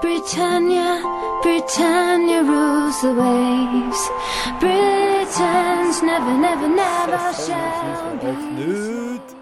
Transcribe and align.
Britannia, 0.00 1.00
Britannia 1.42 2.42
rules 2.42 3.00
the 3.00 3.14
waves. 3.14 4.10
Britons 4.60 6.02
never, 6.02 6.36
never, 6.38 6.68
never 6.68 7.32
shall 7.32 8.16
be. 8.16 8.56
Slut! 8.56 9.36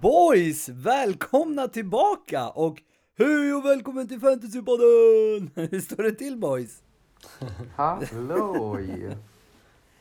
Boys, 0.00 0.68
välkomna 0.68 1.68
tillbaka 1.68 2.48
och 2.48 2.82
hej 3.18 3.54
och 3.54 3.64
välkommen 3.64 4.08
till 4.08 4.20
Fantasypodden! 4.20 5.50
Hur 5.70 5.80
står 5.80 6.02
det 6.02 6.12
till 6.12 6.36
boys? 6.36 6.82
Halloj! 7.76 9.16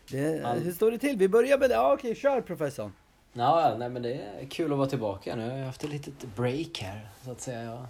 Det, 0.09 0.47
hur 0.63 0.71
står 0.71 0.91
det 0.91 0.97
till? 0.97 1.17
Vi 1.17 1.29
börjar 1.29 1.57
med 1.57 1.69
det. 1.69 1.73
Ja, 1.75 1.93
okej, 1.93 2.15
kör 2.15 2.41
professorn. 2.41 2.93
Ja, 3.33 3.75
nej 3.79 3.89
men 3.89 4.01
det 4.01 4.13
är 4.13 4.45
kul 4.49 4.71
att 4.71 4.77
vara 4.77 4.89
tillbaka. 4.89 5.35
Nu 5.35 5.49
har 5.49 5.57
jag 5.57 5.65
haft 5.65 5.83
ett 5.83 5.89
litet 5.89 6.35
break 6.35 6.79
här, 6.81 7.09
så 7.25 7.31
att 7.31 7.41
säga. 7.41 7.63
Jag 7.63 7.85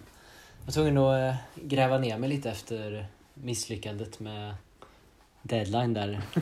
var 0.66 0.72
tvungen 0.72 0.98
att 0.98 1.34
eh, 1.34 1.36
gräva 1.56 1.98
ner 1.98 2.18
mig 2.18 2.30
lite 2.30 2.50
efter 2.50 3.08
misslyckandet 3.34 4.20
med 4.20 4.56
deadline 5.42 5.94
där. 5.94 6.22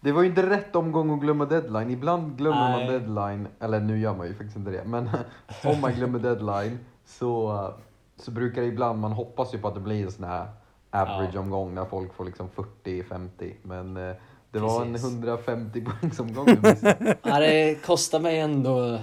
det, 0.00 0.12
var 0.12 0.22
ju 0.22 0.28
inte 0.28 0.50
rätt 0.50 0.76
omgång 0.76 1.14
att 1.14 1.20
glömma 1.20 1.44
deadline. 1.44 1.90
Ibland 1.90 2.38
glömmer 2.38 2.70
man 2.70 2.80
Nej. 2.80 2.88
deadline, 2.88 3.48
eller 3.60 3.80
nu 3.80 3.98
gör 3.98 4.14
man 4.14 4.26
ju 4.26 4.34
faktiskt 4.34 4.56
inte 4.56 4.70
det, 4.70 4.84
men 4.84 5.10
om 5.64 5.80
man 5.80 5.94
glömmer 5.94 6.18
deadline 6.18 6.78
så, 7.06 7.72
så 8.16 8.30
brukar 8.30 8.62
det 8.62 8.68
ibland, 8.68 9.00
man 9.00 9.12
hoppas 9.12 9.54
ju 9.54 9.58
på 9.58 9.68
att 9.68 9.74
det 9.74 9.80
blir 9.80 10.04
en 10.04 10.12
sån 10.12 10.24
här 10.24 10.46
average 10.90 11.34
Ja. 11.34 11.40
omgång 11.40 11.74
när 11.74 11.84
folk 11.84 12.14
får 12.14 12.24
liksom 12.24 12.48
40-50, 12.84 13.52
men 13.62 13.96
eh, 13.96 14.14
det 14.54 14.60
var 14.60 14.82
en 14.82 14.92
Precis. 14.92 15.08
150 15.10 15.80
poängsomgång 15.84 16.46
du 16.46 16.68
missade. 16.70 17.16
Ja, 17.22 17.38
det 17.38 17.74
kostar 17.84 18.20
mig 18.20 18.38
ändå 18.40 18.98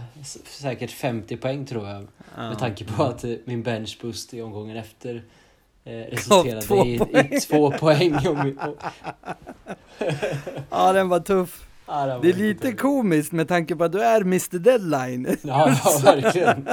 säkert 0.45 0.91
50 0.91 1.37
poäng 1.37 1.65
tror 1.65 1.87
jag. 1.87 2.07
Med 2.37 2.59
tanke 2.59 2.85
på 2.85 3.03
att 3.03 3.23
eh, 3.23 3.31
min 3.45 3.63
bench 3.63 3.97
boost 4.01 4.33
i 4.33 4.41
omgången 4.41 4.77
efter 4.77 5.23
eh, 5.83 5.91
resulterade 5.91 6.61
två 6.61 6.85
i, 6.85 7.01
i 7.31 7.39
två 7.39 7.71
poäng. 7.71 8.15
Ja, 10.69 10.93
den 10.93 11.09
var 11.09 11.19
tuff. 11.19 11.67
ja, 11.87 11.93
var 12.05 12.19
Det 12.21 12.29
är 12.29 12.33
lite 12.33 12.67
roligt. 12.67 12.79
komiskt 12.79 13.31
med 13.31 13.47
tanke 13.47 13.75
på 13.75 13.83
att 13.83 13.91
du 13.91 14.01
är 14.03 14.21
Mr 14.21 14.59
Deadline. 14.59 15.37
Ja, 15.41 15.75
ja 15.83 15.91
verkligen. 16.03 16.67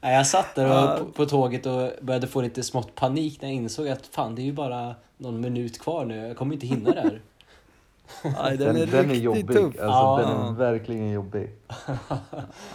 ja, 0.00 0.10
jag 0.12 0.26
satt 0.26 0.54
där 0.54 0.66
Ja. 0.66 0.94
och, 0.94 0.98
på, 1.06 1.12
på 1.12 1.26
tåget 1.26 1.66
och 1.66 1.90
började 2.02 2.26
få 2.26 2.40
lite 2.42 2.62
smått 2.62 2.94
panik 2.94 3.42
när 3.42 3.48
jag 3.48 3.54
insåg 3.56 3.88
att 3.88 4.06
fan 4.06 4.34
det 4.34 4.42
är 4.42 4.44
ju 4.44 4.52
bara 4.52 4.94
någon 5.18 5.40
minut 5.40 5.78
kvar 5.78 6.04
nu, 6.04 6.16
jag 6.16 6.36
kommer 6.36 6.54
inte 6.54 6.66
hinna 6.66 6.90
det 6.90 7.00
här. 7.00 7.20
Nej, 8.42 8.56
Den, 8.56 8.74
den 8.74 8.76
är 8.76 8.86
den 8.86 9.10
är 9.10 9.14
jobbig, 9.14 9.48
tuff. 9.48 9.64
alltså 9.64 9.80
Ja. 9.80 10.20
den 10.26 10.46
är 10.54 10.58
verkligen 10.58 11.10
jobbig. 11.10 11.50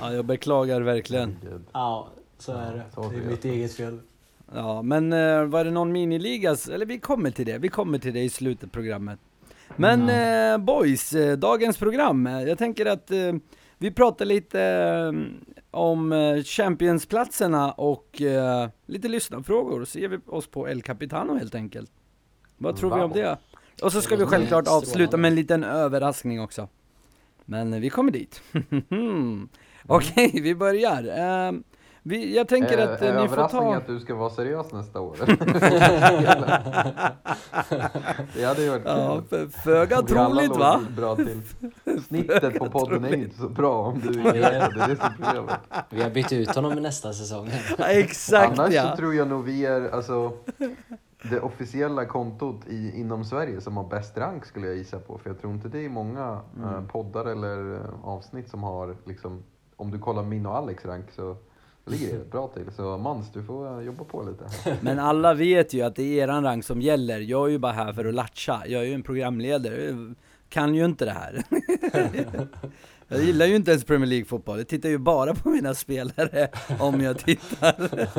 Ja, 0.02 0.14
jag 0.14 0.26
beklagar 0.26 0.82
verkligen. 0.82 1.38
Ja, 1.72 2.08
så 2.38 2.52
är 2.52 2.74
det. 2.74 2.84
så 2.96 3.10
Det 3.10 3.18
är 3.18 3.22
mitt 3.22 3.46
eget 3.46 3.74
fel. 3.74 4.00
Ja, 4.56 4.82
men 4.82 5.14
eh, 5.14 5.44
var 5.44 5.64
det 5.64 5.72
någon 5.72 5.92
miniligas? 5.92 6.68
Eller 6.68 6.86
vi 6.86 7.00
kommer 7.00 7.32
till 7.32 7.46
det, 7.46 7.58
vi 7.58 7.68
kommer 7.70 8.00
till 8.00 8.14
det 8.14 8.20
i 8.22 8.30
slutet 8.30 8.64
av 8.64 8.68
programmet. 8.68 9.20
Men 9.76 10.10
eh, 10.10 10.58
boys, 10.66 11.14
eh, 11.14 11.38
dagens 11.38 11.78
program. 11.78 12.28
eh, 12.28 12.42
Jag 12.42 12.58
tänker 12.58 12.86
att 12.86 13.12
eh, 13.12 13.34
vi 13.78 13.92
pratar 13.92 14.26
lite 14.26 14.62
eh, 14.62 15.12
om 15.72 16.14
Championsplatserna 16.46 17.72
och 17.72 18.22
lite 18.86 19.08
lyssnarfrågor. 19.08 19.86
Så 19.86 20.00
ger 20.00 20.08
vi 20.08 20.18
oss 20.28 20.48
på 20.48 20.68
El 20.70 20.82
Capitano 20.82 21.38
helt 21.38 21.56
enkelt. 21.56 21.92
Vad 22.60 22.76
tror 22.76 22.96
vi 22.96 23.02
om 23.02 23.10
Wow. 23.10 23.18
det? 23.18 23.38
Och 23.84 23.92
så 23.92 24.02
ska 24.02 24.16
vi 24.16 24.22
låter 24.22 24.38
självklart 24.38 24.68
avsluta 24.68 25.18
med 25.18 25.30
en 25.30 25.36
liten 25.36 25.64
överraskning 25.64 26.42
också. 26.42 26.68
Men 27.46 27.74
eh, 27.74 27.80
vi 27.80 27.90
kommer 27.90 28.12
dit. 28.12 28.42
Okej, 29.88 30.32
vi 30.44 30.56
börjar. 30.56 31.04
Eh, 31.48 31.52
vi, 32.04 32.36
jag 32.36 32.48
tänker 32.48 32.78
Eh, 32.78 32.94
att 32.94 33.02
eh, 33.02 33.16
är 33.16 33.22
ni 33.22 33.28
får 33.28 33.48
ta... 33.48 33.76
att 33.76 33.88
du 33.88 34.00
ska 34.00 34.16
vara 34.16 34.30
seriös 34.30 34.72
nästa 34.74 35.00
år? 35.02 35.16
det 38.36 38.44
hade 38.44 38.62
ju 38.64 38.70
varit 38.70 38.82
Ja, 38.86 39.22
föga 39.64 40.02
troligt 40.02 40.56
va? 40.58 40.82
Bra 40.98 41.16
till. 41.16 41.42
Snittet 42.08 42.60
på 42.60 42.70
podden 42.70 43.06
är 43.06 43.14
inte 43.14 43.38
så 43.38 43.50
bra 43.50 43.82
om 43.82 44.00
du 44.00 44.20
är 44.20 44.34
det 44.34 44.46
är 44.46 44.62
är 44.62 44.70
problemet. 45.18 45.60
Vi 45.90 46.02
har 46.02 46.10
bytt 46.10 46.32
ut 46.32 46.56
honom 46.56 46.78
i 46.78 46.82
nästa 46.82 47.14
säsong. 47.14 47.50
Ja, 47.78 47.86
Exakt 47.86 48.60
Annars 48.60 48.74
ja. 48.74 48.90
så 48.92 48.98
tror 48.98 49.16
jag 49.16 49.28
nog 49.28 49.44
vi 49.46 49.66
är 49.66 49.90
alltså, 49.90 50.34
det 51.24 51.40
officiella 51.40 52.06
kontot 52.06 52.68
i, 52.68 53.00
inom 53.00 53.26
Sverige 53.26 53.62
som 53.62 53.78
har 53.78 53.84
bäst 53.84 54.18
rank 54.18 54.46
skulle 54.46 54.68
jag 54.68 54.76
gissa 54.76 55.00
på. 55.00 55.18
För 55.18 55.30
jag 55.30 55.40
tror 55.42 55.54
inte 55.54 55.68
det 55.68 55.86
är 55.86 55.90
många 55.90 56.40
Mm. 56.58 56.70
eh, 56.70 56.82
poddar 56.88 57.26
eller 57.26 57.74
eh, 57.76 57.82
avsnitt 58.04 58.50
som 58.50 58.64
har 58.64 58.96
liksom, 59.06 59.44
om 59.76 59.92
du 59.92 60.00
kollar 60.00 60.24
min 60.24 60.46
och 60.46 60.58
Alex 60.58 60.86
rank 60.86 61.06
så 61.12 61.38
ligger 61.86 62.18
det 62.20 62.32
bra 62.32 62.48
till. 62.48 62.72
Så 62.72 62.98
Mans, 62.98 63.32
du 63.34 63.44
får 63.44 63.80
eh, 63.80 63.86
jobba 63.86 64.04
på 64.04 64.24
lite. 64.24 64.78
Men 64.82 65.00
alla 65.00 65.34
vet 65.34 65.74
ju 65.74 65.82
att 65.82 65.96
det 65.96 66.04
är 66.20 66.24
eran 66.24 66.44
rang 66.44 66.64
som 66.64 66.82
gäller. 66.82 67.20
Jag 67.20 67.46
är 67.48 67.52
ju 67.52 67.58
bara 67.58 67.72
här 67.72 67.94
för 67.94 68.06
att 68.06 68.14
latcha. 68.14 68.64
Jag 68.68 68.82
är 68.82 68.86
ju 68.86 68.94
en 68.94 69.04
programledare. 69.04 69.96
Kan 70.50 70.76
ju 70.76 70.86
inte 70.86 71.06
det 71.06 71.12
här. 71.12 71.44
Jag 73.12 73.24
gillar 73.24 73.46
ju 73.46 73.56
inte 73.56 73.72
ens 73.72 73.84
Premier 73.84 74.08
League-fotboll. 74.08 74.58
Jag 74.58 74.68
tittar 74.68 74.90
ju 74.90 74.98
bara 74.98 75.34
på 75.36 75.50
mina 75.50 75.74
spelare 75.74 76.48
om 76.80 77.02
jag 77.02 77.18
tittar. 77.20 77.76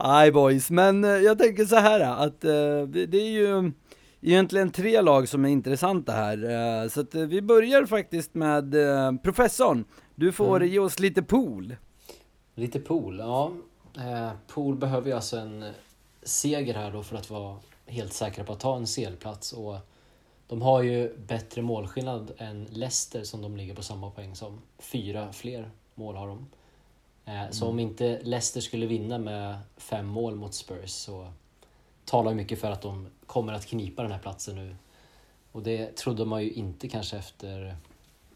Aj 0.00 0.32
boys, 0.32 0.70
men 0.70 1.04
eh, 1.04 1.10
jag 1.10 1.38
tänker 1.38 1.64
så 1.64 1.76
här 1.76 2.00
att 2.00 2.44
eh, 2.44 2.82
det 3.08 3.18
är 3.20 3.30
ju 3.30 3.72
egentligen 4.20 4.70
tre 4.70 5.00
lag 5.00 5.28
som 5.28 5.44
är 5.44 5.48
intressanta 5.48 6.12
här. 6.12 6.44
eh, 6.82 6.88
Så 6.88 7.00
att 7.00 7.14
eh, 7.14 7.22
vi 7.22 7.42
börjar 7.42 7.86
faktiskt 7.86 8.34
med 8.34 8.74
eh, 8.74 9.12
professorn. 9.22 9.84
Du 10.14 10.32
får 10.32 10.64
ge 10.64 10.78
oss 10.78 10.98
lite 10.98 11.22
pool. 11.22 11.76
Lite 12.54 12.80
pool, 12.80 13.18
ja. 13.18 13.52
Eh, 13.96 14.30
pool 14.48 14.76
behöver 14.76 15.06
ju 15.08 15.12
alltså 15.12 15.36
en 15.36 15.62
eh, 15.62 15.68
seger 16.22 16.74
här 16.74 16.90
då 16.92 17.02
för 17.02 17.16
att 17.16 17.30
vara 17.30 17.56
helt 17.86 18.12
säkra 18.12 18.44
på 18.44 18.52
att 18.52 18.60
ta 18.60 18.76
en 18.76 18.86
CL-plats. 18.86 19.52
Och 19.52 19.76
de 20.48 20.62
har 20.62 20.82
ju 20.82 21.16
bättre 21.28 21.62
målskillnad 21.62 22.32
än 22.38 22.64
Leicester 22.64 23.22
som 23.22 23.42
de 23.42 23.56
ligger 23.56 23.74
på 23.74 23.82
samma 23.82 24.10
poäng 24.10 24.34
som. 24.36 24.60
Fyra 24.78 25.32
fler 25.32 25.70
mål 25.94 26.16
har 26.16 26.28
de. 26.28 26.46
Eh, 27.28 27.50
så 27.50 27.68
om 27.68 27.78
inte 27.78 28.20
Leicester 28.22 28.60
skulle 28.60 28.86
vinna 28.86 29.18
med 29.18 29.58
fem 29.76 30.06
mål 30.06 30.34
mot 30.34 30.54
Spurs 30.54 30.90
så 30.90 31.32
talar 32.04 32.30
ju 32.30 32.36
mycket 32.36 32.60
för 32.60 32.70
att 32.70 32.82
de 32.82 33.06
kommer 33.26 33.52
att 33.52 33.66
knipa 33.66 34.02
den 34.02 34.12
här 34.12 34.18
platsen 34.18 34.56
nu. 34.56 34.76
Och 35.52 35.62
det 35.62 35.96
trodde 35.96 36.24
man 36.24 36.42
ju 36.42 36.50
inte 36.50 36.88
kanske 36.88 37.16
efter, 37.16 37.76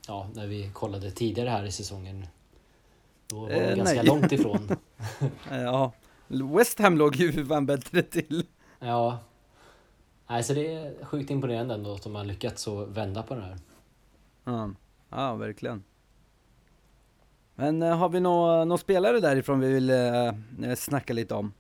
ja, 0.08 0.28
när 0.34 0.46
vi 0.46 0.70
kollade 0.72 1.10
tidigare 1.10 1.48
här 1.48 1.64
i 1.64 1.72
säsongen. 1.72 2.26
Då 3.26 3.40
var 3.40 3.48
de 3.48 3.54
Eh, 3.54 3.76
ganska 3.76 3.94
nej. 3.94 4.06
långt 4.06 4.32
ifrån. 4.32 4.68
Ja, 5.50 5.92
West 6.28 6.78
Ham 6.78 6.98
låg 6.98 7.16
ju 7.16 7.46
fan 7.46 7.66
bättre 7.66 8.02
till. 8.02 8.46
Ja. 8.78 9.18
Nej, 10.28 10.44
så 10.44 10.54
det 10.54 10.74
är 10.74 11.04
sjukt 11.04 11.30
imponerande 11.30 11.74
ändå 11.74 11.94
att 11.94 12.02
de 12.02 12.14
har 12.14 12.24
lyckats 12.24 12.68
vända 12.88 13.22
på 13.22 13.34
det 13.34 13.40
här. 13.42 13.58
Ja, 14.44 14.70
ja 15.10 15.34
verkligen. 15.34 15.84
Men 17.54 17.82
eh, 17.82 17.96
har 17.96 18.08
vi 18.08 18.20
några 18.20 18.64
nå 18.64 18.78
spelare 18.78 19.20
därifrån 19.20 19.60
vi 19.60 19.72
vill 19.72 19.90
eh, 19.90 20.26
eh, 20.62 20.74
snacka 20.76 21.12
lite 21.12 21.34
om? 21.34 21.52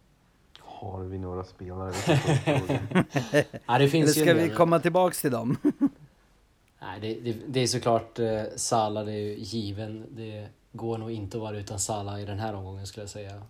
Har 0.58 1.02
vi 1.02 1.18
några 1.18 1.44
spelare? 1.44 1.92
Ja, 3.66 3.78
det 3.78 3.88
finns 3.88 4.16
Eller 4.16 4.26
ska 4.26 4.34
vi 4.34 4.50
komma 4.50 4.78
tillbaks 4.80 5.20
till 5.20 5.30
dem? 5.30 5.56
Nej, 6.80 7.00
det, 7.00 7.14
det, 7.14 7.36
det 7.46 7.60
är 7.60 7.66
såklart 7.66 8.18
eh, 8.18 8.42
Salah, 8.56 9.04
det 9.04 9.12
är 9.12 9.16
ju 9.16 9.34
given. 9.38 10.06
Det 10.10 10.48
går 10.72 10.98
nog 10.98 11.10
inte 11.10 11.36
att 11.36 11.42
vara 11.42 11.58
utan 11.58 11.78
Salah 11.78 12.22
i 12.22 12.24
den 12.24 12.38
här 12.38 12.54
omgången 12.54 12.86
skulle 12.86 13.02
jag 13.02 13.10
säga. 13.10 13.42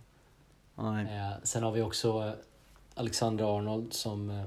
Nej. 0.75 1.05
Eh, 1.05 1.31
sen 1.43 1.63
har 1.63 1.71
vi 1.71 1.81
också 1.81 2.33
Alexander 2.95 3.57
Arnold 3.57 3.93
som 3.93 4.29
eh, 4.29 4.45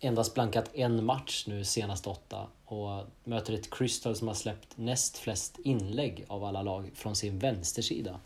endast 0.00 0.34
blankat 0.34 0.70
en 0.74 1.04
match 1.04 1.44
nu 1.46 1.64
senaste 1.64 2.08
åtta 2.08 2.46
och 2.64 3.04
möter 3.24 3.52
ett 3.52 3.70
Crystal 3.70 4.16
som 4.16 4.28
har 4.28 4.34
släppt 4.34 4.76
näst 4.76 5.18
flest 5.18 5.58
inlägg 5.64 6.24
av 6.28 6.44
alla 6.44 6.62
lag 6.62 6.90
från 6.94 7.16
sin 7.16 7.38
vänstersida. 7.38 8.20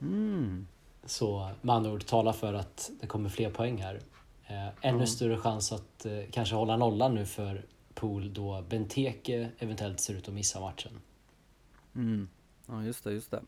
Mm. 0.00 0.66
Så 1.04 1.50
med 1.60 1.74
andra 1.76 1.92
ord 1.92 2.06
talar 2.06 2.32
för 2.32 2.54
att 2.54 2.90
det 3.00 3.06
kommer 3.06 3.28
fler 3.28 3.50
poäng 3.50 3.82
här. 3.82 4.00
Eh, 4.46 4.68
ännu 4.80 5.00
Ja. 5.00 5.06
större 5.06 5.38
chans 5.38 5.72
att 5.72 6.06
eh, 6.06 6.18
kanske 6.30 6.54
hålla 6.54 6.76
nollan 6.76 7.14
nu 7.14 7.26
för 7.26 7.64
Pool 7.94 8.34
då 8.34 8.62
Benteke 8.68 9.48
eventuellt 9.58 10.00
ser 10.00 10.14
ut 10.14 10.28
att 10.28 10.34
missa 10.34 10.60
matchen. 10.60 11.00
Mm. 11.94 12.28
Ja 12.66 12.84
just 12.84 13.04
det, 13.04 13.12
just 13.12 13.30
det. 13.30 13.42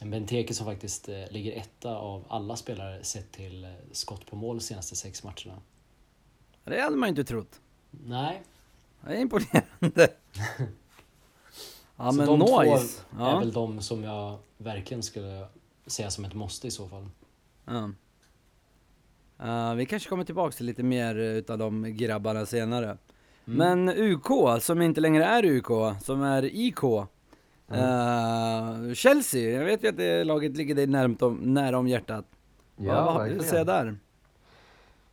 En 0.00 0.10
Benteke 0.10 0.54
som 0.54 0.66
faktiskt 0.66 1.08
eh, 1.08 1.24
ligger 1.30 1.52
etta 1.52 1.96
av 1.96 2.24
alla 2.28 2.56
spelare 2.56 3.04
sett 3.04 3.32
till 3.32 3.68
skott 3.92 4.26
på 4.26 4.36
mål 4.36 4.56
de 4.58 4.62
senaste 4.64 4.96
sex 4.96 5.24
matcherna. 5.24 5.60
Det 6.68 6.80
hade 6.80 6.96
man 6.96 7.06
ju 7.06 7.10
inte 7.10 7.24
trott. 7.24 7.60
Nej, 7.90 8.42
Det 9.00 9.12
är 9.16 9.20
imponerande. 9.20 10.08
Ja 12.00 12.10
så 12.12 12.16
men 12.16 12.26
de 12.26 12.40
två 12.40 12.62
nice. 12.62 13.02
är 13.18 13.20
Ja. 13.24 13.38
väl 13.38 13.52
de 13.52 13.80
som 13.82 14.04
jag 14.04 14.38
verkligen 14.58 15.02
skulle 15.02 15.46
säga 15.86 16.10
som 16.10 16.24
ett 16.24 16.34
måste 16.34 16.66
i 16.66 16.70
så 16.70 16.88
fall. 16.88 17.08
Ja. 17.64 17.90
Eh, 19.42 19.74
vi 19.74 19.86
kanske 19.86 20.08
kommer 20.08 20.24
tillbaks 20.24 20.56
till 20.56 20.66
lite 20.66 20.82
mer 20.82 21.18
eh, 21.18 21.24
utav 21.24 21.58
de 21.58 21.96
grabbarna 21.96 22.46
senare. 22.46 22.98
Mm. 23.46 23.58
Men 23.84 23.88
UK, 23.88 24.62
som 24.62 24.82
inte 24.82 25.00
längre 25.00 25.24
är 25.24 25.44
UK, 25.44 26.02
som 26.02 26.22
är 26.22 26.44
IK. 26.44 26.82
Eh, 27.72 28.94
Chelsea, 28.94 29.50
jag 29.58 29.64
vet 29.64 29.84
ju 29.84 29.88
att 29.88 29.96
det 29.96 30.24
laget 30.24 30.56
ligger 30.56 30.74
dig 30.74 30.86
närmt 30.86 31.22
om, 31.22 31.36
nära 31.54 31.78
om 31.78 31.88
hjärtat. 31.88 32.24
Ja, 32.76 33.04
vad 33.14 33.24
vill 33.28 33.38
du 33.38 33.44
säga 33.44 33.64
verkligen. 33.64 33.86
där? 33.86 33.98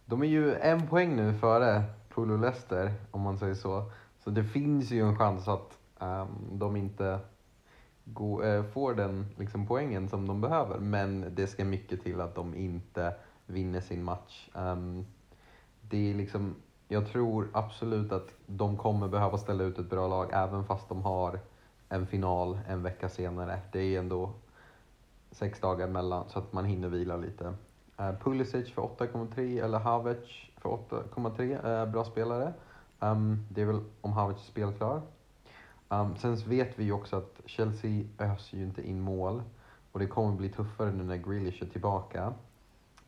De 0.05 0.21
är 0.21 0.27
ju 0.27 0.55
en 0.55 0.87
poäng 0.87 1.15
nu 1.15 1.33
före 1.33 1.83
Pool 2.09 2.31
och 2.31 2.39
Leicester, 2.39 2.93
om 3.11 3.21
man 3.21 3.37
säger 3.37 3.55
så. 3.55 3.91
Så 4.19 4.29
det 4.29 4.43
finns 4.43 4.91
ju 4.91 5.01
en 5.01 5.17
chans 5.17 5.47
att 5.47 5.79
um, 5.99 6.27
de 6.51 6.75
inte 6.75 7.19
gå, 8.03 8.43
äh, 8.43 8.63
får 8.63 8.93
den 8.93 9.25
liksom, 9.37 9.67
poängen 9.67 10.09
som 10.09 10.27
de 10.27 10.41
behöver. 10.41 10.79
Men 10.79 11.25
det 11.35 11.47
ska 11.47 11.65
mycket 11.65 12.03
till 12.03 12.21
att 12.21 12.35
de 12.35 12.55
inte 12.55 13.15
vinner 13.45 13.81
sin 13.81 14.03
match. 14.03 14.49
Um, 14.53 15.05
det 15.81 16.11
är 16.11 16.13
liksom, 16.13 16.55
jag 16.87 17.07
tror 17.07 17.49
absolut 17.53 18.11
att 18.11 18.33
de 18.45 18.77
kommer 18.77 19.07
behöva 19.07 19.37
ställa 19.37 19.63
ut 19.63 19.79
ett 19.79 19.89
bra 19.89 20.07
lag 20.07 20.29
även 20.33 20.65
fast 20.65 20.89
de 20.89 21.01
har 21.01 21.39
en 21.89 22.07
final 22.07 22.59
en 22.67 22.83
vecka 22.83 23.09
senare. 23.09 23.59
Det 23.71 23.79
är 23.79 23.99
ändå 23.99 24.33
sex 25.31 25.59
dagar 25.59 25.87
emellan 25.87 26.29
så 26.29 26.39
att 26.39 26.53
man 26.53 26.65
hinner 26.65 26.87
vila 26.87 27.17
lite. 27.17 27.53
Uh, 27.99 28.11
Pulisic 28.19 28.71
för 28.71 28.81
8,3 28.81 29.63
eller 29.63 29.79
Havertz 29.79 30.29
för 30.57 30.69
8,3 30.69 31.65
är 31.65 31.85
bra 31.85 32.05
spelare. 32.05 32.53
Ehm, 32.99 33.45
det 33.49 33.61
är 33.61 33.65
väl 33.65 33.81
om 34.01 34.13
Havertz 34.13 34.41
är 34.41 34.51
spelklar. 34.51 35.01
Um, 35.89 36.15
sen 36.15 36.35
vet 36.35 36.79
vi 36.79 36.83
ju 36.83 36.91
också 36.91 37.17
att 37.17 37.41
Chelsea 37.45 38.03
öser 38.17 38.57
ju 38.57 38.63
inte 38.63 38.87
in 38.89 39.01
mål 39.01 39.41
och 39.91 39.99
det 39.99 40.07
kommer 40.07 40.35
bli 40.35 40.49
tuffare 40.49 40.91
nu 40.91 41.03
när 41.03 41.17
Grealish 41.17 41.63
är 41.63 41.67
tillbaka. 41.67 42.33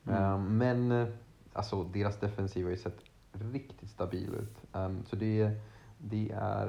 Ehm, 0.09 0.57
men 0.57 0.91
eh, 0.91 1.07
alltså 1.53 1.83
deras 1.83 2.19
defensiv 2.19 2.65
har 2.65 2.71
ju 2.71 2.77
sett 2.77 2.99
riktigt 3.31 3.89
stabil 3.89 4.35
ut. 4.35 4.57
Ehm, 4.73 5.05
så 5.05 5.15
det, 5.15 5.51
det 5.97 6.31
är, 6.31 6.67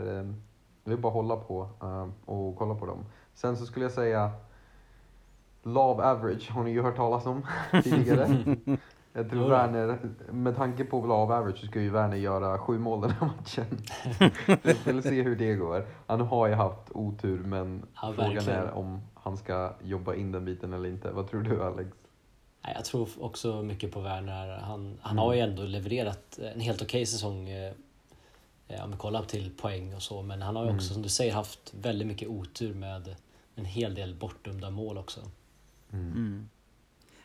det 0.84 0.92
är 0.92 0.96
bara 0.96 1.12
hålla 1.12 1.36
på 1.36 1.68
ehm, 1.82 2.12
och 2.24 2.56
kolla 2.56 2.74
på 2.74 2.86
dem. 2.86 3.04
Sen 3.34 3.56
så 3.56 3.66
skulle 3.66 3.84
jag 3.84 3.92
säga 3.92 4.32
Love 5.62 6.02
average 6.04 6.50
har 6.50 6.64
ni 6.64 6.70
ju 6.70 6.82
hört 6.82 6.96
talas 6.96 7.26
om 7.26 7.46
tidigare. 7.84 8.56
Jag 9.12 9.30
tror. 9.30 9.48
Werner, 9.50 9.98
med 10.32 10.56
tanke 10.56 10.84
på 10.84 11.06
love 11.06 11.34
average 11.34 11.58
så 11.58 11.66
ska 11.66 11.80
ju 11.80 11.90
Werner 11.90 12.16
göra 12.16 12.58
sju 12.58 12.78
mål 12.78 13.00
den 13.00 13.10
här 13.10 13.26
matchen. 13.26 13.66
Vi 14.62 14.74
får 14.74 15.00
se 15.00 15.22
hur 15.22 15.36
det 15.36 15.54
går. 15.54 15.86
Han 16.06 16.20
har 16.20 16.46
ju 16.48 16.54
haft 16.54 16.90
otur 16.92 17.38
men 17.38 17.82
Ja, 17.94 18.12
frågan 18.16 18.34
verkligen. 18.34 18.58
är 18.60 18.70
om 18.72 19.00
han 19.14 19.36
ska 19.36 19.72
jobba 19.82 20.14
in 20.14 20.32
den 20.32 20.44
biten 20.44 20.72
eller 20.72 20.88
inte. 20.88 21.10
Vad 21.10 21.28
tror 21.30 21.42
du 21.42 21.62
Alex? 21.64 21.90
Jag 22.74 22.84
tror 22.84 23.08
också 23.20 23.62
mycket 23.62 23.92
på 23.92 24.00
Werner. 24.00 24.58
Han, 24.58 24.98
han 25.00 25.12
Mm. 25.12 25.18
har 25.24 25.34
ju 25.34 25.40
ändå 25.40 25.62
levererat 25.62 26.38
en 26.54 26.60
helt 26.60 26.82
okej 26.82 27.06
säsong 27.06 27.48
eh, 27.48 27.72
eh, 28.68 28.84
om 28.84 28.90
vi 28.90 28.96
kollar 28.96 29.22
till 29.22 29.50
poäng 29.60 29.94
och 29.94 30.02
så. 30.02 30.22
Men 30.22 30.42
han 30.42 30.56
har 30.56 30.64
ju 30.64 30.70
också 30.70 30.86
Mm. 30.86 30.94
som 30.94 31.02
du 31.02 31.08
säger 31.08 31.32
haft 31.32 31.74
väldigt 31.74 32.08
mycket 32.08 32.28
otur 32.28 32.74
med 32.74 33.16
en 33.54 33.64
hel 33.64 33.94
del 33.94 34.14
bortdömda 34.14 34.70
mål 34.70 34.98
också. 34.98 35.20
Mm. 35.92 36.48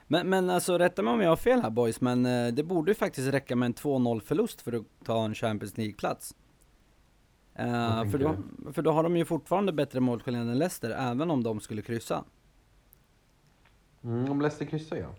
Men, 0.08 0.30
men 0.30 0.50
alltså 0.50 0.78
rätta 0.78 1.02
mig 1.02 1.14
om 1.14 1.22
jag 1.22 1.30
har 1.30 1.36
fel 1.36 1.62
här 1.62 1.70
boys, 1.70 2.02
men 2.02 2.26
eh, 2.26 2.48
det 2.48 2.64
borde 2.64 2.92
ju 2.92 2.96
faktiskt 2.96 3.34
räcka 3.34 3.56
med 3.56 3.66
en 3.66 3.74
2-0 3.74 4.20
förlust 4.20 4.62
för 4.62 4.74
att 4.74 4.86
ta 5.04 5.26
en 5.26 5.36
Champions 5.36 5.78
League-plats. 5.78 6.36
Eh, 7.56 8.12
för, 8.12 8.18
då, 8.18 8.36
för 8.74 8.82
då 8.82 8.92
har 8.92 9.04
de 9.04 9.18
ju 9.18 9.26
fortfarande 9.26 9.74
bättre 9.74 10.00
målskillnad 10.00 10.50
än 10.50 10.58
Leicester, 10.58 10.90
även 10.90 11.32
om 11.32 11.44
de 11.44 11.60
skulle 11.60 11.82
kryssa. 11.82 12.24
Mm, 14.04 14.32
om 14.32 14.42
Leicester 14.42 14.66
kryssar 14.66 14.98
ja. 14.98 15.16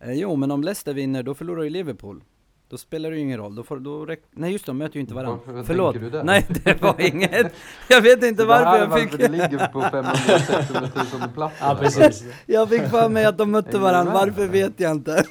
Eh, 0.00 0.12
jo, 0.12 0.36
men 0.36 0.50
om 0.50 0.62
Leicester 0.62 0.94
vinner, 0.94 1.22
då 1.22 1.34
förlorar 1.34 1.62
ju 1.62 1.70
Liverpool. 1.70 2.24
Då 2.72 2.78
spelar 2.78 3.10
det 3.10 3.16
ju 3.16 3.22
ingen 3.22 3.38
roll, 3.38 3.54
då 3.54 3.62
får, 3.62 3.76
då 3.78 4.06
räck, 4.06 4.22
Nej 4.30 4.52
just 4.52 4.66
det, 4.66 4.70
de 4.72 4.78
möter 4.78 4.94
ju 4.94 5.00
inte 5.00 5.14
varandra. 5.14 5.38
Varför- 5.46 5.62
Förlåt. 5.62 5.94
du 5.94 6.10
där? 6.10 6.24
Nej, 6.24 6.46
det 6.64 6.82
var 6.82 7.00
inget. 7.00 7.52
Jag 7.88 8.00
vet 8.02 8.22
inte 8.22 8.42
Så 8.42 8.48
det 8.48 8.48
varför 8.48 8.64
här 8.64 8.76
är 8.76 8.80
jag 8.80 8.86
varför 8.88 9.08
fick... 9.08 9.18
det 9.20 9.28
ligger 9.28 9.68
på 9.68 9.80
500-600 9.80 11.20
000 11.20 11.28
plats. 11.34 11.54
Ja, 11.60 11.76
precis. 11.80 12.24
Jag 12.46 12.68
fick 12.68 12.82
för 12.82 13.08
mig 13.08 13.24
att 13.24 13.38
de 13.38 13.50
mötte 13.50 13.78
varandra, 13.78 14.12
varför 14.12 14.46
vet 14.46 14.80
jag 14.80 14.90
inte. 14.92 15.24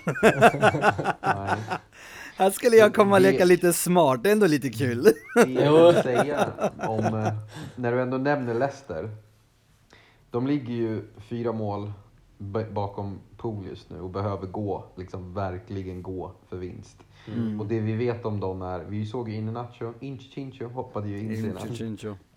Nej. 1.21 1.59
Här 2.37 2.49
skulle 2.51 2.75
jag 2.75 2.95
komma 2.95 3.15
och 3.15 3.21
Det- 3.21 3.31
leka 3.31 3.45
lite 3.45 3.73
smart, 3.73 4.23
det 4.23 4.29
är 4.29 4.33
ändå 4.33 4.47
lite 4.47 4.69
kul. 4.69 5.03
Det 5.35 5.51
jag 5.51 5.93
vill 5.93 6.03
säga 6.03 6.47
om, 6.87 6.99
eh, 7.05 7.33
när 7.75 7.91
du 7.91 8.01
ändå 8.01 8.17
nämner 8.17 8.53
Leicester. 8.53 9.09
De 10.31 10.47
ligger 10.47 10.73
ju 10.73 11.01
fyra 11.29 11.51
mål 11.51 11.91
bakom 12.71 13.19
pool 13.37 13.65
just 13.69 13.89
nu 13.89 13.99
och 14.01 14.09
behöver 14.09 14.47
gå, 14.47 14.85
liksom 14.97 15.33
verkligen 15.33 16.01
gå 16.01 16.31
för 16.49 16.57
vinst. 16.57 16.97
Mm. 17.27 17.59
Och 17.59 17.65
det 17.65 17.79
vi 17.79 17.93
vet 17.93 18.25
om 18.25 18.39
dem 18.39 18.61
är, 18.61 18.79
vi 18.79 19.05
såg 19.05 19.29
ju 19.29 19.35
Iheanacho, 19.35 19.93
Inchincho 19.99 20.67
hoppade 20.67 21.09
ju 21.09 21.19
in 21.19 21.41
senast. 21.41 21.81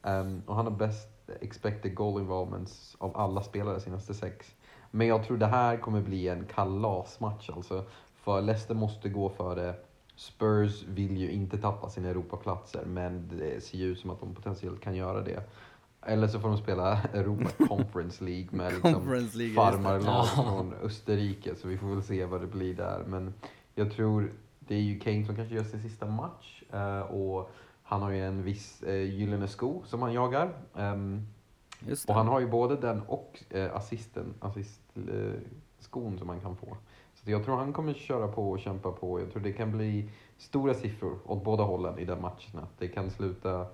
Ehm, 0.02 0.42
och 0.46 0.56
han 0.56 0.64
har 0.64 0.72
bäst 0.72 1.08
expected 1.40 1.94
goal 1.94 2.20
involvements 2.20 2.96
av 2.98 3.16
alla 3.16 3.42
spelare 3.42 3.80
senaste 3.80 4.14
sex. 4.14 4.54
Men 4.90 5.06
jag 5.06 5.24
tror 5.24 5.36
det 5.36 5.46
här 5.46 5.76
kommer 5.76 6.00
bli 6.00 6.28
en 6.28 6.46
kalasmatch 6.54 7.50
alltså. 7.50 7.84
För 8.14 8.42
Leicester 8.42 8.74
måste 8.74 9.08
gå 9.08 9.28
före. 9.28 9.74
Spurs 10.16 10.82
vill 10.82 11.16
ju 11.16 11.30
inte 11.30 11.58
tappa 11.58 11.88
sina 11.88 12.08
Europaplatser, 12.08 12.84
men 12.86 13.28
det 13.28 13.64
ser 13.64 13.78
ju 13.78 13.84
ut 13.84 13.98
som 13.98 14.10
att 14.10 14.20
de 14.20 14.34
potentiellt 14.34 14.80
kan 14.80 14.96
göra 14.96 15.20
det. 15.22 15.42
Eller 16.06 16.28
så 16.28 16.40
får 16.40 16.48
de 16.48 16.58
spela 16.58 17.02
Europa 17.12 17.66
Conference 17.68 18.24
League 18.24 18.48
med 18.50 18.72
liksom 18.72 18.94
farmarlag 19.54 20.28
från 20.28 20.74
Österrike, 20.82 21.54
så 21.54 21.68
vi 21.68 21.78
får 21.78 21.86
väl 21.86 22.02
se 22.02 22.24
vad 22.24 22.40
det 22.40 22.46
blir 22.46 22.74
där. 22.74 23.04
Men 23.06 23.34
jag 23.74 23.92
tror 23.92 24.32
det 24.68 24.74
är 24.74 24.80
ju 24.80 24.98
Kane 25.00 25.24
som 25.26 25.36
kanske 25.36 25.54
gör 25.54 25.64
sin 25.64 25.82
sista 25.82 26.06
match 26.06 26.62
eh, 26.72 27.00
och 27.00 27.50
han 27.82 28.02
har 28.02 28.10
ju 28.10 28.26
en 28.26 28.42
viss 28.42 28.82
eh, 28.82 28.94
gyllene 29.14 29.48
sko 29.48 29.82
som 29.86 30.02
han 30.02 30.12
jagar. 30.12 30.52
Ehm, 30.76 31.26
och 32.08 32.14
han 32.14 32.28
har 32.28 32.40
ju 32.40 32.48
både 32.48 32.76
den 32.76 33.02
och 33.02 33.42
eh, 33.50 33.76
assisten, 33.76 34.34
assist, 34.40 34.80
eh, 34.96 35.32
skon 35.78 36.18
som 36.18 36.26
man 36.26 36.40
kan 36.40 36.56
få. 36.56 36.76
Så 37.14 37.30
jag 37.30 37.44
tror 37.44 37.56
han 37.56 37.72
kommer 37.72 37.94
köra 37.94 38.28
på 38.28 38.50
och 38.50 38.60
kämpa 38.60 38.92
på. 38.92 39.20
Jag 39.20 39.32
tror 39.32 39.42
det 39.42 39.52
kan 39.52 39.72
bli 39.72 40.10
stora 40.38 40.74
siffror 40.74 41.18
åt 41.24 41.44
båda 41.44 41.62
hållen 41.62 41.98
i 41.98 42.04
den 42.04 42.20
matchen. 42.20 42.60
Det 42.78 42.88
kan 42.88 43.10
sluta 43.10 43.66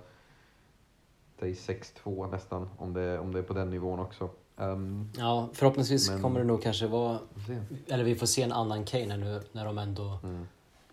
säg 1.39 1.53
6-2 1.53 2.31
nästan, 2.31 2.69
om 2.77 2.93
det, 2.93 3.19
om 3.19 3.31
det 3.33 3.39
är 3.39 3.43
på 3.43 3.53
den 3.53 3.69
nivån 3.69 3.99
också. 3.99 4.29
Um, 4.57 5.09
Ja, 5.17 5.49
förhoppningsvis 5.53 6.09
Men- 6.09 6.21
kommer 6.21 6.39
det 6.39 6.45
nog 6.45 6.61
kanske 6.61 6.87
vara, 6.87 7.19
eller 7.87 8.03
vi 8.03 8.15
får 8.15 8.25
se 8.25 8.41
en 8.41 8.51
annan 8.51 8.85
Kane 8.85 9.17
nu 9.17 9.41
när 9.51 9.65
de 9.65 9.77
ändå 9.77 10.19
Mm. 10.23 10.47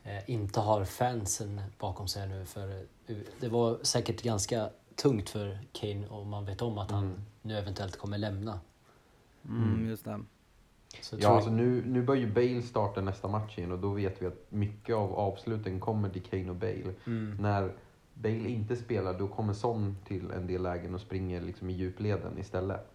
Eh, 0.05 0.31
inte 0.31 0.61
har 0.61 0.85
fansen 0.85 1.61
bakom 1.79 2.09
sig 2.09 2.29
nu. 2.29 2.45
För 2.45 2.69
eh, 3.07 3.17
det 3.41 3.49
var 3.49 3.79
säkert 3.83 4.23
ganska 4.23 4.71
tungt 4.97 5.31
för 5.31 5.59
Kane 5.73 6.09
om 6.09 6.29
man 6.29 6.45
vet 6.45 6.63
om 6.63 6.79
att 6.79 6.91
han 6.91 7.05
Mm. 7.05 7.21
nu 7.43 7.59
eventuellt 7.59 7.97
kommer 7.99 8.19
lämna. 8.19 8.61
Mm, 9.49 9.89
just 9.89 10.05
det. 10.05 10.21
Så 11.01 11.15
jag 11.17 11.23
Ja, 11.23 11.27
tror- 11.27 11.37
alltså 11.37 11.51
nu, 11.51 11.83
nu 11.87 12.03
börjar 12.03 12.23
ju 12.23 12.33
Bale 12.33 12.63
starta 12.63 13.01
nästa 13.01 13.29
match 13.29 13.59
igen 13.59 13.73
och 13.73 13.79
då 13.79 13.91
vet 13.91 14.23
vi 14.23 14.27
att 14.27 14.47
mycket 14.49 14.95
av 14.97 15.15
avsluten 15.15 15.81
kommer 15.81 16.09
till 16.09 16.23
Kane 16.23 16.51
och 16.51 16.57
Bale. 16.57 16.95
mm. 17.07 17.37
När 17.41 17.73
Bale 18.15 18.49
inte 18.49 18.77
spelar 18.77 19.19
då 19.19 19.29
kommer 19.29 19.53
Son 19.53 19.97
till 20.05 20.31
en 20.31 20.47
del 20.47 20.63
lägen 20.63 20.95
och 20.95 21.01
springer 21.01 21.41
liksom 21.41 21.71
i 21.71 21.73
djupleden 21.73 22.39
istället. 22.39 22.89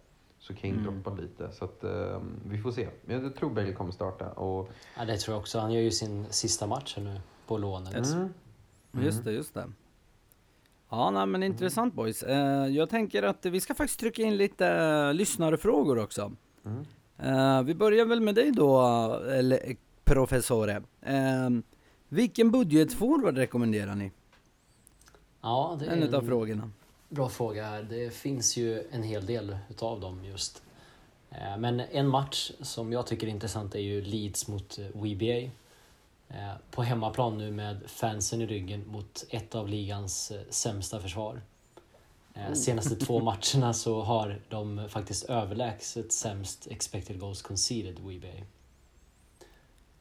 Så 0.46 0.54
Kane 0.54 0.72
Mm. 0.72 0.84
droppar 0.84 1.22
lite. 1.22 1.52
Så 1.52 1.64
att, 1.64 1.84
ehm, 1.84 2.40
vi 2.46 2.58
får 2.58 2.72
se. 2.72 2.88
Men 3.04 3.22
jag 3.24 3.36
tror 3.36 3.50
Bale 3.50 3.72
kommer 3.72 3.92
starta. 3.92 4.30
Och, 4.30 4.68
Ja, 4.96 5.04
det 5.04 5.16
tror 5.16 5.34
jag 5.34 5.40
också. 5.40 5.58
Han 5.58 5.72
gör 5.72 5.80
ju 5.80 5.90
sin 5.90 6.26
sista 6.30 6.66
match 6.66 6.96
nu 7.00 7.20
på 7.46 7.58
lånet. 7.58 7.94
Yes. 7.96 8.12
mm, 8.12 8.28
Just 8.92 9.24
det, 9.24 9.32
just 9.32 9.54
det. 9.54 9.64
Ja, 10.90 11.10
nej, 11.10 11.26
men 11.26 11.42
intressant 11.42 11.94
boys. 11.94 12.22
Eh, 12.22 12.66
jag 12.66 12.90
tänker 12.90 13.22
att 13.22 13.46
vi 13.46 13.60
ska 13.60 13.74
faktiskt 13.74 14.00
trycka 14.00 14.22
in 14.22 14.36
lite 14.36 14.66
eh, 14.68 15.14
lyssnarfrågor 15.14 15.98
också. 15.98 16.32
Mm. 16.64 16.84
Eh, 17.18 17.62
vi 17.62 17.74
börjar 17.74 18.04
väl 18.06 18.20
med 18.20 18.34
dig 18.34 18.50
då, 18.50 18.82
eller, 19.14 19.76
professore. 20.04 20.82
Eh, 21.00 21.50
vilken 22.08 22.50
budgetforward 22.50 23.36
rekommenderar 23.36 23.94
ni? 23.94 24.12
Ja, 25.40 25.76
det 25.80 25.86
är 25.86 25.90
En 25.90 26.14
en 26.14 26.26
frågorna. 26.26 26.70
Bra 27.14 27.28
fråga. 27.28 27.82
Det 27.82 28.14
finns 28.14 28.56
ju 28.56 28.88
en 28.90 29.02
hel 29.02 29.26
del 29.26 29.56
utav 29.70 30.00
dem 30.00 30.24
just. 30.24 30.62
Eh, 31.30 31.56
Men 31.58 31.80
en 31.80 32.08
match 32.08 32.50
som 32.60 32.92
jag 32.92 33.06
tycker 33.06 33.26
är 33.26 33.30
intressant 33.30 33.74
är 33.74 33.78
ju 33.80 34.02
Leeds 34.02 34.48
mot 34.48 34.78
eh, 34.78 34.86
WBA. 34.86 35.50
Eh, 36.28 36.52
På 36.70 36.82
hemmaplan 36.82 37.38
nu 37.38 37.50
med 37.50 37.80
fansen 37.86 38.40
i 38.40 38.46
ryggen 38.46 38.86
mot 38.88 39.24
ett 39.30 39.54
av 39.54 39.68
ligans 39.68 40.32
sämsta 40.50 41.00
försvar. 41.00 41.42
Eh, 42.34 42.52
Senaste 42.52 42.96
två 42.96 43.20
matcherna 43.24 43.72
så 43.72 44.02
har 44.02 44.40
de 44.48 44.88
faktiskt 44.88 45.24
överlägset 45.24 46.12
sämst 46.12 46.66
expected 46.70 47.20
goals 47.20 47.42
conceded 47.42 47.98
WBA. 47.98 48.44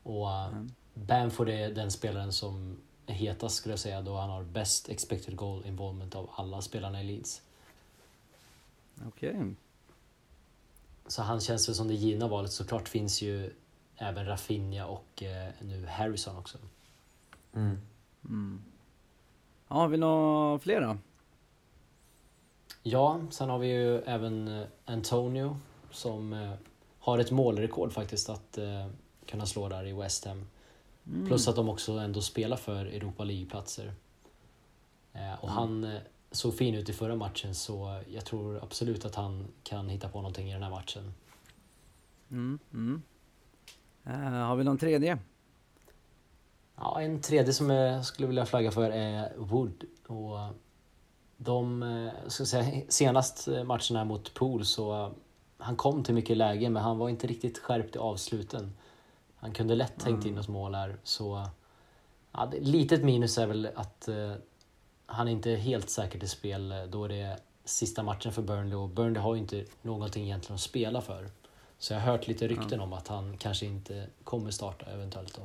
Och 0.04 0.30
Mm. 0.30 0.72
Bamford 0.94 1.50
är 1.50 1.70
den 1.70 1.92
spelaren 1.92 2.34
som 2.34 2.78
hetast 3.06 3.56
skulle 3.56 3.74
jag 3.74 3.80
säga 3.80 4.02
då 4.02 4.18
han 4.18 4.30
har 4.30 4.44
bäst 4.44 4.90
expected 4.90 5.36
goal 5.36 5.66
involvement 5.66 6.16
av 6.16 6.30
alla 6.36 6.62
spelarna 6.62 7.02
i 7.02 7.04
Leeds. 7.04 7.42
Okej. 9.08 9.56
Så 11.08 11.22
han 11.22 11.42
känns 11.42 11.70
väl 11.70 11.76
som 11.76 11.88
det 11.88 11.94
givna 11.94 12.28
valet. 12.28 12.52
Såklart 12.52 12.90
finns 12.90 13.22
ju 13.22 13.54
även 13.98 14.26
Rafinha 14.26 14.86
och 14.86 15.24
eh, 15.24 15.50
nu 15.62 15.86
Harrison 15.86 16.38
också. 16.38 16.58
Mm. 17.54 17.78
Mm. 18.26 18.64
Ja, 19.68 19.88
vill 19.88 20.00
du 20.00 20.06
ha 20.06 20.60
flera? 20.60 20.98
Ja, 22.84 23.22
sen 23.30 23.50
har 23.50 23.60
vi 23.60 23.68
ju 23.68 24.02
även 24.02 24.48
eh, 24.48 24.68
Antonio 24.86 25.58
som 25.92 26.34
eh, 26.34 26.54
har 27.00 27.20
ett 27.20 27.32
målrekord 27.32 27.92
faktiskt 27.94 28.30
att 28.30 28.58
eh, 28.58 28.88
kunna 29.26 29.46
slå 29.46 29.70
där 29.70 29.88
i 29.88 29.94
West 29.94 30.26
Ham. 30.26 30.48
Mm. 31.08 31.28
Plus 31.28 31.48
att 31.48 31.56
de 31.56 31.70
också 31.70 31.92
ändå 31.94 32.22
spelar 32.22 32.58
för 32.58 32.86
Europa 32.86 33.24
League-platser. 33.24 33.94
Eh, 35.14 35.34
och 35.34 35.50
Mm. 35.50 35.56
han 35.56 35.84
eh, 35.84 36.02
såg 36.32 36.58
fin 36.58 36.76
ut 36.76 36.90
i 36.90 36.94
förra 36.94 37.16
matchen 37.16 37.56
så 37.56 38.02
jag 38.10 38.26
tror 38.26 38.64
absolut 38.64 39.06
att 39.06 39.16
han 39.16 39.48
kan 39.64 39.90
hitta 39.90 40.10
på 40.10 40.18
någonting 40.18 40.50
i 40.50 40.54
den 40.54 40.64
här 40.64 40.70
matchen. 40.70 41.14
Mm. 42.32 43.02
Eh, 44.06 44.14
har 44.20 44.56
vi 44.56 44.64
någon 44.64 44.78
tredje? 44.78 45.18
Ja, 46.76 47.02
en 47.02 47.22
tredje 47.22 47.54
som 47.54 47.70
jag 47.70 48.06
skulle 48.06 48.28
vilja 48.28 48.46
flagga 48.46 48.72
för 48.72 48.90
är 48.90 49.34
Wood. 49.38 49.84
Och 50.08 50.38
de, 51.38 52.12
ska 52.28 52.46
säga, 52.46 52.82
senast 52.90 53.48
matchen 53.66 53.96
här 53.96 54.06
mot 54.06 54.34
Pool 54.34 54.66
så 54.66 55.14
han 55.58 55.76
kom 55.76 56.04
till 56.04 56.14
mycket 56.14 56.38
lägen 56.38 56.74
men 56.74 56.84
han 56.84 56.98
var 56.98 57.10
inte 57.10 57.28
riktigt 57.28 57.58
skärpt 57.58 57.96
i 57.96 58.00
avsluten. 58.00 58.74
Han 59.44 59.52
kunde 59.54 59.76
lätt 59.76 60.00
tänkt 60.00 60.26
in 60.26 60.38
oss 60.38 60.48
mål 60.48 60.76
här 60.76 60.96
så 61.04 61.48
ja, 62.32 62.52
litet 62.60 63.04
minus 63.04 63.38
är 63.38 63.48
väl 63.48 63.70
att 63.76 64.08
eh, 64.08 64.34
han 65.06 65.28
inte 65.28 65.52
är 65.52 65.56
helt 65.58 65.90
säker 65.90 66.20
till 66.20 66.30
spel 66.30 66.72
eh, 66.72 66.84
då 66.84 67.08
det 67.08 67.16
är 67.22 67.38
sista 67.66 68.04
matchen 68.04 68.32
för 68.34 68.42
Burnley 68.42 68.76
och 68.76 68.90
Burnley 68.90 69.22
har 69.22 69.36
ju 69.36 69.42
inte 69.42 69.66
någonting 69.82 70.24
egentligen 70.24 70.56
att 70.56 70.62
spela 70.62 71.02
för. 71.02 71.30
Så 71.78 71.94
jag 71.94 72.00
har 72.00 72.12
hört 72.12 72.28
lite 72.28 72.48
rykten 72.48 72.80
om 72.80 72.94
att 72.94 73.08
han 73.08 73.38
kanske 73.38 73.66
inte 73.66 74.08
kommer 74.24 74.52
starta 74.52 74.86
eventuellt 74.86 75.36
då. 75.36 75.42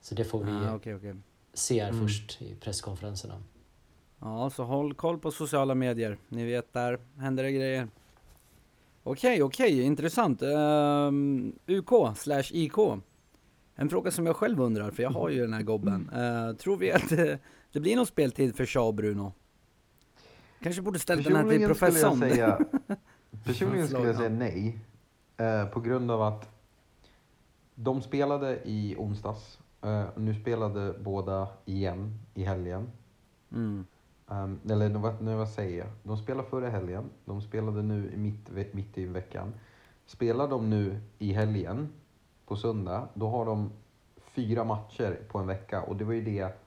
Så 0.00 0.14
det 0.14 0.24
får 0.24 0.44
vi 0.44 0.52
Ah, 0.52 0.74
okej, 0.74 0.94
okej. 0.94 1.14
se 1.54 1.82
här 1.82 1.90
Mm. 1.90 2.08
först 2.08 2.42
i 2.42 2.54
presskonferenserna. 2.54 3.42
Ja, 4.18 4.50
så 4.50 4.64
håll 4.64 4.94
koll 4.94 5.18
på 5.18 5.30
sociala 5.30 5.74
medier. 5.74 6.18
Ni 6.28 6.44
vet, 6.44 6.72
där 6.72 6.98
händer 7.18 7.42
det 7.44 7.52
grejer. 7.52 7.88
Okej, 9.02 9.42
okej, 9.42 9.82
intressant. 9.82 10.42
Ehm, 10.42 11.52
UK 11.66 12.16
slash 12.16 12.44
IK. 12.50 12.78
En 13.74 13.90
fråga 13.90 14.10
som 14.10 14.26
jag 14.26 14.36
själv 14.36 14.60
undrar, 14.60 14.90
för 14.90 15.02
jag 15.02 15.10
har 15.10 15.28
ju 15.28 15.40
den 15.40 15.52
här 15.52 15.62
gobben. 15.62 16.10
Eh, 16.14 16.56
tror 16.56 16.76
vi 16.76 16.92
att 16.92 17.08
det, 17.08 17.38
det 17.72 17.80
blir 17.80 17.96
någon 17.96 18.06
speltid 18.06 18.56
för 18.56 18.66
Shaw 18.66 18.92
Bruno? 18.92 19.32
Kanske 20.62 20.82
borde 20.82 20.98
ställt 20.98 21.24
den 21.24 21.36
här 21.36 21.42
till 21.42 21.68
Personligen 21.68 21.74
skulle 21.76 22.28
jag 22.38 22.58
professorn. 22.58 22.66
säga, 22.86 22.96
personligen 23.44 23.88
skulle 23.88 24.06
jag 24.06 24.16
säga 24.16 24.28
nej. 24.28 24.78
Eh, 25.36 25.66
på 25.66 25.80
grund 25.80 26.10
av 26.10 26.22
att 26.22 26.48
de 27.74 28.02
spelade 28.02 28.60
i 28.64 28.94
onsdags. 28.98 29.58
Eh, 29.82 30.04
nu 30.16 30.34
spelade 30.34 30.94
båda 30.98 31.48
igen 31.64 32.18
i 32.34 32.44
helgen. 32.44 32.90
Mm. 33.52 33.86
Um, 34.30 34.60
eller 34.70 34.88
nu, 34.88 34.98
vad- 34.98 35.22
nu 35.22 35.34
vad 35.34 35.48
säger 35.48 35.78
jag? 35.78 35.88
De 36.02 36.16
spelade 36.16 36.48
förra 36.48 36.68
helgen. 36.70 37.10
De 37.24 37.42
spelade 37.42 37.82
nu 37.82 38.12
i 38.12 38.16
mitt, 38.16 38.74
mitt 38.74 38.98
i 38.98 39.04
veckan. 39.06 39.52
Spelar 40.06 40.48
de 40.48 40.70
nu 40.70 41.00
i 41.18 41.32
helgen 41.32 41.88
på 42.46 42.56
söndag, 42.56 43.08
då 43.14 43.28
har 43.28 43.46
de 43.46 43.70
fyra 44.20 44.64
matcher 44.64 45.18
på 45.28 45.38
en 45.38 45.46
vecka. 45.46 45.82
Och 45.82 45.96
det 45.96 46.04
var 46.04 46.12
ju 46.12 46.22
det 46.24 46.58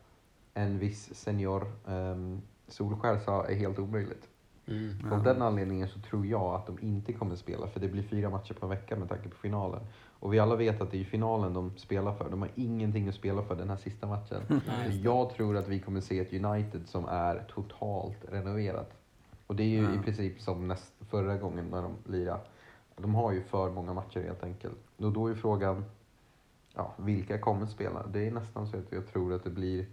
en 0.54 0.80
viss 0.80 1.14
senior 1.16 1.72
ehm, 1.88 2.12
um, 2.12 2.42
Solskär 2.68 3.18
sa 3.20 3.46
är 3.46 3.56
helt 3.56 3.80
omöjligt. 3.80 4.30
Mm. 4.68 5.14
Av 5.14 5.24
den 5.24 5.42
anledningen 5.42 5.88
så 5.88 6.00
tror 6.00 6.26
jag 6.26 6.56
att 6.56 6.68
de 6.68 6.80
inte 6.82 7.14
kommer 7.14 7.36
spela, 7.36 7.68
för 7.68 7.80
det 7.80 7.88
blir 7.88 8.04
fyra 8.04 8.30
matcher 8.30 8.54
på 8.54 8.66
en 8.66 8.70
vecka 8.70 8.96
med 8.96 9.10
tanke 9.10 9.30
på 9.30 9.36
finalen. 9.36 9.80
Och 10.20 10.34
vi 10.34 10.40
alla 10.40 10.56
vet 10.56 10.82
att 10.82 10.92
det 10.92 11.00
är 11.00 11.04
finalen 11.04 11.54
de 11.54 11.78
spelar 11.78 12.14
för. 12.14 12.30
De 12.30 12.42
har 12.42 12.50
ingenting 12.56 13.08
att 13.08 13.16
spela 13.16 13.44
för 13.44 13.56
den 13.56 13.70
här 13.70 13.78
sista 13.78 14.08
matchen. 14.08 14.42
Så 14.86 14.98
jag 15.04 15.30
tror 15.30 15.58
att 15.58 15.68
vi 15.68 15.80
kommer 15.80 16.02
se 16.02 16.20
ett 16.20 16.34
United 16.46 16.88
som 16.88 17.06
är 17.06 17.46
totalt 17.56 18.18
renoverat. 18.32 18.92
Och 19.48 19.56
det 19.56 19.64
är 19.64 19.68
ju 19.68 19.84
Ja. 19.84 19.96
i 19.96 19.98
princip 20.04 20.42
som 20.42 20.68
näst, 20.68 20.94
förra 21.10 21.38
gången 21.38 21.66
när 21.70 21.82
de 21.82 21.96
lirade. 22.06 22.42
De 22.98 23.16
har 23.16 23.32
ju 23.32 23.42
för 23.44 23.72
många 23.72 23.94
matcher 23.94 24.24
helt 24.24 24.44
enkelt. 24.44 24.78
Och 24.98 25.12
då 25.12 25.28
är 25.28 25.36
frågan, 25.36 25.86
ja, 26.76 26.94
vilka 26.98 27.38
kommer 27.40 27.66
spela? 27.66 28.08
Det 28.08 28.28
är 28.28 28.32
nästan 28.32 28.68
så 28.68 28.78
att 28.78 28.92
jag 28.92 29.08
tror 29.08 29.34
att 29.34 29.44
det 29.44 29.50
blir 29.50 29.86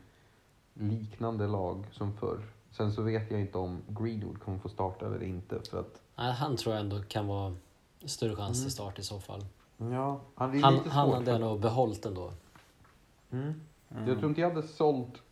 liknande 0.74 1.46
lag 1.46 1.86
som 1.92 2.12
förr. 2.12 2.40
Sen 2.70 2.92
så 2.92 3.02
vet 3.02 3.30
jag 3.30 3.40
inte 3.40 3.58
om 3.58 3.82
Greenwood 3.88 4.40
kommer 4.40 4.58
få 4.58 4.68
starta 4.68 5.06
eller 5.06 5.22
inte. 5.22 5.60
För 5.70 5.80
att, 5.80 6.00
Nej, 6.16 6.32
han 6.32 6.56
tror 6.56 6.74
jag 6.74 6.80
ändå 6.80 7.02
kan 7.08 7.26
vara 7.26 7.54
större 8.04 8.36
chans 8.36 8.58
Mm. 8.58 8.64
till 8.66 8.72
start 8.72 8.98
i 8.98 9.02
så 9.02 9.20
fall. 9.20 9.44
ja, 9.76 10.20
han 10.34 10.54
är 10.58 10.62
Han, 10.62 10.74
lite 10.74 10.90
han 10.90 11.10
hade 11.12 11.24
för- 11.24 11.32
jag 11.32 11.40
nog 11.40 11.60
behållit 11.60 12.06
ändå. 12.06 12.32
Mm. 13.30 13.60
Jag 13.88 14.18
tror 14.18 14.28
inte 14.28 14.40
jag 14.40 14.48
hade 14.54 14.66
sålt 14.68 15.22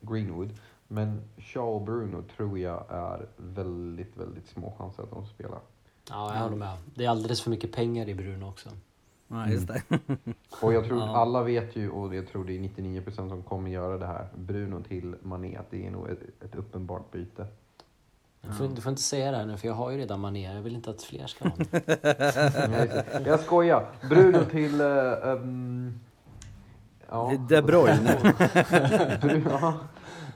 Greenwood, 0.00 0.50
men 0.88 1.22
Shaw 1.38 1.74
och 1.74 1.82
Bruno 1.82 2.22
tror 2.36 2.58
jag 2.58 2.84
är 2.90 3.28
väldigt, 3.36 4.16
väldigt 4.16 4.48
små 4.48 4.74
chanser 4.78 5.02
att 5.02 5.10
de 5.10 5.26
spelar. 5.26 5.60
Ja, 6.08 6.34
jag 6.34 6.42
håller 6.42 6.56
med. 6.56 6.76
Det 6.94 7.04
är 7.04 7.08
alldeles 7.10 7.42
för 7.42 7.50
mycket 7.50 7.72
pengar 7.72 8.08
i 8.08 8.14
Bruno 8.14 8.44
också. 8.48 8.68
Ja, 9.32 9.48
just 9.48 9.68
det. 9.68 9.82
Och 10.62 10.72
jag 10.74 10.84
tror 10.84 10.98
Ja. 10.98 11.16
alla 11.16 11.42
vet 11.42 11.76
ju, 11.76 11.90
och 11.90 12.14
jag 12.14 12.28
tror 12.28 12.44
det 12.44 12.52
är 12.52 12.58
99% 12.60 13.28
som 13.28 13.42
kommer 13.42 13.70
göra 13.70 13.98
det 13.98 14.06
här, 14.06 14.28
Bruno 14.36 14.82
till 14.82 15.14
Mané, 15.22 15.56
att 15.56 15.70
det 15.70 15.86
är 15.86 15.90
nog 15.90 16.08
ett, 16.08 16.42
ett 16.44 16.54
uppenbart 16.54 17.10
byte. 17.10 17.46
Du 18.42 18.52
får, 18.52 18.68
du 18.68 18.80
får 18.80 18.90
inte 18.90 19.02
säga 19.02 19.30
det 19.30 19.36
här 19.36 19.46
nu 19.46 19.56
för 19.56 19.66
jag 19.68 19.74
har 19.74 19.90
ju 19.90 19.98
redan 19.98 20.20
Mané. 20.20 20.54
Jag 20.54 20.62
vill 20.62 20.74
inte 20.74 20.90
att 20.90 21.02
fler 21.02 21.26
ska 21.26 21.44
ha 21.44 21.50
honom. 21.50 21.66
jag, 23.26 23.40
skojar! 23.40 23.86
Bruno 24.08 24.44
till... 24.44 24.80
Uh, 24.80 25.28
um, 25.28 26.00
ja. 27.10 27.32
De 27.48 27.62
Bruyne. 27.62 28.18
Bruno, 29.22 29.50
ja, 29.60 29.74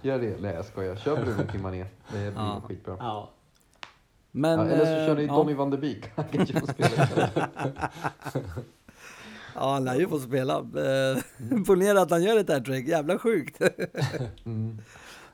gör 0.02 0.18
det. 0.18 0.40
Nej 0.40 0.54
jag 0.54 0.64
skojar. 0.64 0.96
Kör 0.96 1.16
Bruno 1.24 1.50
till 1.50 1.60
Mané. 1.60 1.84
Det 2.12 2.18
blir 2.18 2.32
Ja. 2.36 2.62
skitbra. 2.68 2.96
Ja, 3.00 3.30
Men, 4.30 4.58
ja, 4.58 4.66
eller 4.66 4.84
så 4.84 5.06
kör 5.06 5.16
ni 5.16 5.24
eh, 5.24 5.34
Donny 5.34 5.54
van 5.54 5.70
de 5.70 5.76
Beek. 5.76 6.10
Ja, 9.54 9.72
han 9.72 9.84
lär 9.84 9.94
ju 9.94 10.08
få 10.08 10.18
spela. 10.18 10.58
Eh, 10.58 11.62
Ponera 11.66 12.00
att 12.02 12.10
han 12.10 12.22
gör 12.22 12.36
ett 12.36 12.48
hattrick, 12.48 12.88
jävla 12.88 13.18
sjukt. 13.18 13.60
Mm. 14.44 14.78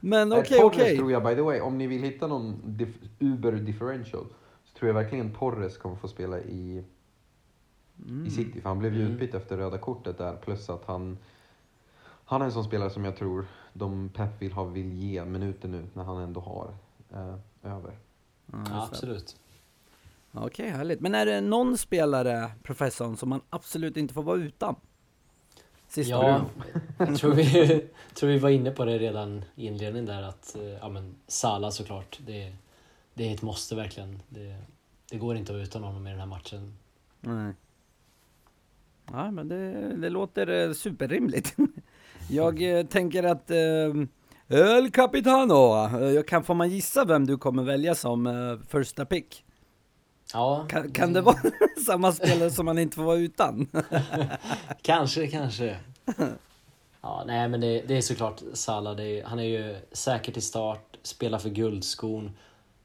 Men 0.01 0.33
Eh, 0.33 0.39
okej, 0.39 0.59
Torres 0.59 0.77
okej. 0.77 0.97
tror 0.97 1.13
jag, 1.13 1.23
by 1.25 1.35
the 1.35 1.41
way, 1.41 1.61
om 1.61 1.79
ni 1.79 1.87
vill 1.87 2.03
hitta 2.03 2.27
någon 2.27 2.63
dif- 2.67 3.09
Uber 3.19 3.53
differential, 3.53 4.27
så 4.65 4.79
tror 4.79 4.89
jag 4.89 4.95
verkligen 4.95 5.35
Torres 5.35 5.77
kommer 5.79 5.97
få 5.97 6.09
spela 6.09 6.39
i, 6.41 6.85
Mm. 8.09 8.27
i 8.27 8.31
City. 8.31 8.61
För 8.61 8.69
han 8.69 8.79
blev 8.79 8.95
ju 8.95 9.01
Mm. 9.01 9.13
utbytt 9.13 9.35
efter 9.35 9.57
röda 9.57 9.79
kortet 9.79 10.19
där, 10.19 10.37
plus 10.37 10.71
att 10.71 10.85
han, 10.87 11.19
han 12.25 12.41
är 12.41 12.45
en 12.47 12.53
sån 12.53 12.65
spelare 12.65 12.91
som 12.91 13.05
jag 13.05 13.17
tror 13.17 13.47
de 13.73 14.09
Pep 14.09 14.43
vill 14.43 14.53
ha, 14.53 14.65
vill 14.65 14.93
ge 14.93 15.25
minuter 15.25 15.69
nu 15.69 15.87
när 15.95 16.05
han 16.05 16.17
ändå 16.23 16.41
har 16.41 16.75
eh, 17.13 17.35
över. 17.73 17.93
Ja, 18.47 18.59
ja 18.71 18.89
absolut. 18.91 19.37
Okej, 20.33 20.69
härligt. 20.69 21.01
Men 21.01 21.15
är 21.15 21.27
det 21.27 21.41
någon 21.41 21.79
spelare, 21.79 22.51
professorn, 22.63 23.17
som 23.17 23.29
man 23.29 23.41
absolut 23.51 23.97
inte 23.97 24.15
får 24.15 24.23
vara 24.23 24.37
utan? 24.37 24.77
Sista 25.89 26.11
Ja, 26.11 26.45
jag 26.99 27.17
tror 27.17 27.35
vi, 27.35 27.85
tror 28.15 28.29
vi 28.29 28.39
var 28.39 28.51
inne 28.51 28.71
på 28.71 28.85
det 28.85 28.99
redan 28.99 29.45
i 29.55 29.67
inledningen 29.67 30.07
där 30.07 30.23
att 30.23 30.57
eh, 30.57 30.63
ja, 30.63 30.89
men 30.89 31.15
Salah 31.27 31.71
såklart, 31.71 32.19
det, 32.27 32.53
det 33.15 33.29
är 33.29 33.35
ett 33.35 33.43
måste 33.43 33.75
verkligen. 33.75 34.23
Det, 34.29 34.57
det 35.11 35.17
går 35.17 35.37
inte 35.37 35.53
att 35.53 35.57
vara 35.57 35.65
utan 35.65 35.83
honom 35.83 36.07
i 36.07 36.11
den 36.11 36.21
här 36.21 36.27
matchen. 36.27 36.77
Nej. 37.21 37.55
Ja, 39.13 39.31
men 39.31 39.49
det, 39.49 39.97
det 39.97 40.09
låter 40.09 40.69
eh, 40.69 40.73
superrimligt. 40.73 41.57
Jag 42.31 42.79
eh, 42.79 42.87
tänker 42.87 43.23
att 43.23 43.51
eh, 43.51 43.95
El 44.49 44.91
Capitano, 44.91 45.89
jag 45.99 46.29
kan, 46.29 46.45
får 46.45 46.55
man 46.55 46.71
gissa 46.71 47.05
vem 47.05 47.27
du 47.27 47.39
kommer 47.39 47.63
välja 47.63 47.95
som 47.95 48.27
eh, 48.27 48.59
första 48.69 49.05
pick? 49.05 49.45
Ja, 50.33 50.67
Kan, 50.69 50.93
kan 50.93 51.13
det 51.13 51.21
vara 51.21 51.37
samma 51.87 52.13
spelare 52.13 52.51
som 52.51 52.67
man 52.67 52.79
inte 52.79 52.97
får 52.97 53.03
vara 53.03 53.17
utan? 53.19 53.69
Kanske, 54.83 55.27
kanske. 55.27 55.79
Ja, 57.03 57.25
nej 57.27 57.49
men 57.49 57.61
det, 57.61 57.83
det 57.89 57.97
är 57.97 58.03
såklart 58.03 58.43
Salah. 58.53 59.01
Är, 59.01 59.25
han 59.25 59.39
är 59.39 59.45
ju 59.45 59.77
säker 59.93 60.33
till 60.33 60.43
start, 60.43 60.97
spelar 61.03 61.39
för 61.39 61.51
guldskon. 61.51 62.37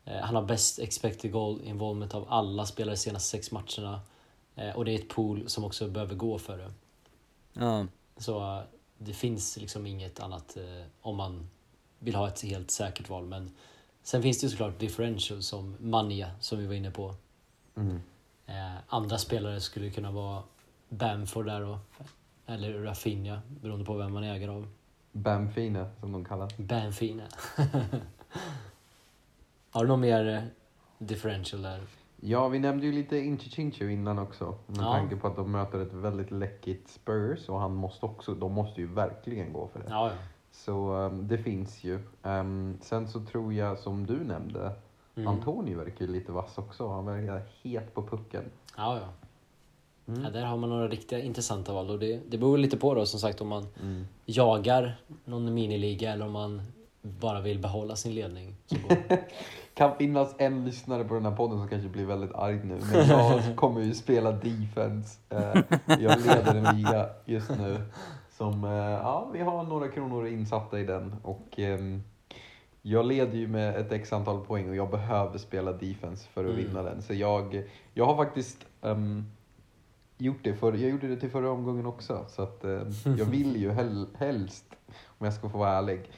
Eh, 0.06 0.18
han 0.22 0.36
har 0.36 0.42
bäst 0.44 0.80
expected 0.80 1.32
goal 1.32 1.62
involvement 1.64 2.16
av 2.16 2.26
alla 2.30 2.66
spelare 2.66 2.96
de 2.96 2.98
senaste 2.98 3.30
sex 3.30 3.52
matcherna. 3.52 4.02
Eh, 4.56 4.70
och 4.76 4.86
det 4.86 4.92
är 4.92 4.96
ett 4.96 5.10
pool 5.10 5.44
som 5.50 5.64
också 5.64 5.88
behöver 5.88 6.16
gå 6.16 6.40
för 6.40 6.58
det. 6.58 6.72
Ja, 7.54 7.86
Så 8.18 8.64
det 8.98 9.14
finns 9.14 9.58
liksom 9.58 9.88
inget 9.88 10.20
annat 10.20 10.58
eh, 10.58 10.86
om 11.02 11.16
man 11.16 11.50
vill 12.00 12.16
ha 12.16 12.28
ett 12.28 12.42
helt 12.42 12.72
säkert 12.72 13.10
val. 13.10 13.26
Men 13.26 13.52
sen 14.04 14.22
finns 14.22 14.40
det 14.40 14.46
ju 14.46 14.52
såklart 14.52 14.80
differential 14.80 15.42
som 15.42 15.76
Mania 15.80 16.32
som 16.40 16.60
vi 16.60 16.68
var 16.68 16.74
inne 16.74 16.92
på. 16.92 17.16
Mm. 17.78 18.02
Eh, 18.48 18.76
andra 18.88 19.18
spelare 19.18 19.62
skulle 19.62 19.90
kunna 19.90 20.12
vara 20.12 20.44
Bamford 20.90 21.46
där 21.46 21.62
då. 21.62 21.80
Eller 22.46 22.74
Rafinha, 22.84 23.42
beroende 23.62 23.86
på 23.86 23.94
vem 23.94 24.14
man 24.14 24.24
äger 24.24 24.48
av. 24.50 24.68
Bamfine, 25.12 25.90
som 26.00 26.12
de 26.12 26.26
kallar. 26.26 26.50
Bamfina. 26.58 27.24
Har 29.72 29.82
du 29.82 29.88
någon 29.88 30.00
mer 30.02 30.28
eh, 30.28 30.42
differential 30.98 31.62
där? 31.62 31.82
Ja, 32.22 32.48
vi 32.48 32.60
nämnde 32.60 32.86
ju 32.86 32.92
lite 32.92 33.18
Inchi 33.18 33.50
Chinchu 33.50 33.92
innan 33.92 34.20
också. 34.20 34.58
Med 34.68 34.78
Ja. 34.78 34.92
tanke 34.94 35.16
på 35.16 35.28
att 35.28 35.36
de 35.36 35.52
möter 35.52 35.80
ett 35.82 35.94
väldigt 35.94 36.32
läckigt 36.32 36.90
Spurs 36.90 37.50
och 37.50 37.60
han 37.60 37.76
måste 37.76 38.06
också, 38.06 38.34
de 38.34 38.54
måste 38.54 38.82
ju 38.82 38.88
verkligen 38.88 39.54
gå 39.54 39.68
för 39.68 39.80
det. 39.80 39.86
Ja, 39.90 40.08
ja. 40.10 40.16
Så 40.52 40.94
um, 40.94 41.28
det 41.28 41.38
finns 41.38 41.84
ju. 41.84 42.00
Um, 42.24 42.78
sen 42.82 43.08
så 43.08 43.26
tror 43.26 43.54
jag, 43.54 43.80
som 43.80 44.06
du 44.06 44.24
nämnde, 44.24 44.74
Mm. 45.16 45.28
Antonio 45.28 45.78
verkar 45.78 46.06
ju 46.06 46.12
lite 46.12 46.32
vass 46.32 46.58
också. 46.58 46.88
Han 46.88 47.06
verkar 47.06 47.42
het 47.64 47.94
på 47.94 48.04
pucken. 48.04 48.44
Ja, 48.78 48.98
ja. 49.00 49.08
Mm. 50.14 50.24
ja. 50.24 50.30
Där 50.30 50.46
har 50.46 50.58
man 50.58 50.70
några 50.70 50.88
riktiga 50.88 51.20
intressanta 51.20 51.74
val 51.74 51.90
och 51.90 52.00
det, 52.00 52.20
det 52.30 52.38
beror 52.38 52.58
lite 52.58 52.78
på 52.78 52.94
då 52.94 53.06
som 53.06 53.20
sagt 53.20 53.42
om 53.42 53.48
man 53.48 53.68
Mm. 53.82 54.08
jagar 54.26 54.96
någon 55.26 55.54
miniliga 55.54 56.14
eller 56.14 56.26
om 56.26 56.32
man 56.32 56.62
bara 57.02 57.42
vill 57.42 57.60
behålla 57.60 57.96
sin 57.96 58.16
ledning. 58.16 58.56
Kan 59.74 59.96
finnas 59.98 60.36
en 60.38 60.66
lyssnare 60.66 61.04
på 61.04 61.14
den 61.14 61.26
här 61.26 61.36
podden 61.36 61.58
som 61.60 61.68
kanske 61.70 61.90
blir 61.90 62.06
väldigt 62.06 62.34
arg 62.34 62.64
nu. 62.64 62.80
Men 62.94 63.08
jag 63.08 63.42
kommer 63.56 63.82
ju 63.82 63.94
spela 63.94 64.32
defense. 64.32 65.20
Eh, 65.30 65.62
Jag 65.88 66.20
leder 66.22 66.56
en 66.56 66.78
liga 66.78 67.10
just 67.26 67.50
nu. 67.50 67.78
Som, 68.38 68.64
eh, 68.64 68.72
ja, 68.72 69.30
vi 69.34 69.40
har 69.40 69.64
några 69.64 69.88
kronor 69.88 70.28
insatta 70.28 70.80
i 70.80 70.84
den. 70.86 71.16
Och 71.24 71.60
ehm, 71.60 72.04
jag 72.88 73.06
leder 73.06 73.38
ju 73.38 73.48
med 73.48 73.76
ett 73.76 73.92
x 73.92 74.14
antal 74.14 74.46
poäng 74.46 74.70
och 74.70 74.76
jag 74.76 74.90
behöver 74.92 75.38
spela 75.38 75.72
defense 75.74 76.28
för 76.28 76.46
att 76.46 76.52
Mm. 76.52 76.66
vinna 76.66 76.84
den. 76.84 77.02
Så 77.02 77.14
jag, 77.14 77.64
jag 77.94 78.06
har 78.06 78.16
faktiskt 78.16 78.66
ehm, 78.82 79.24
gjort 80.18 80.44
det. 80.44 80.54
För, 80.54 80.74
jag 80.74 80.90
gjorde 80.90 81.08
det 81.08 81.16
till 81.18 81.30
förra 81.30 81.52
omgången 81.52 81.86
också. 81.86 82.26
Så 82.30 82.42
att 82.42 82.64
ehm, 82.64 82.92
jag 83.18 83.26
vill 83.26 83.56
ju 83.56 83.72
hel, 83.74 84.08
helst, 84.18 84.66
om 85.18 85.26
jag 85.26 85.34
ska 85.34 85.50
få 85.50 85.58
vara 85.58 85.70
ärlig, 85.70 86.10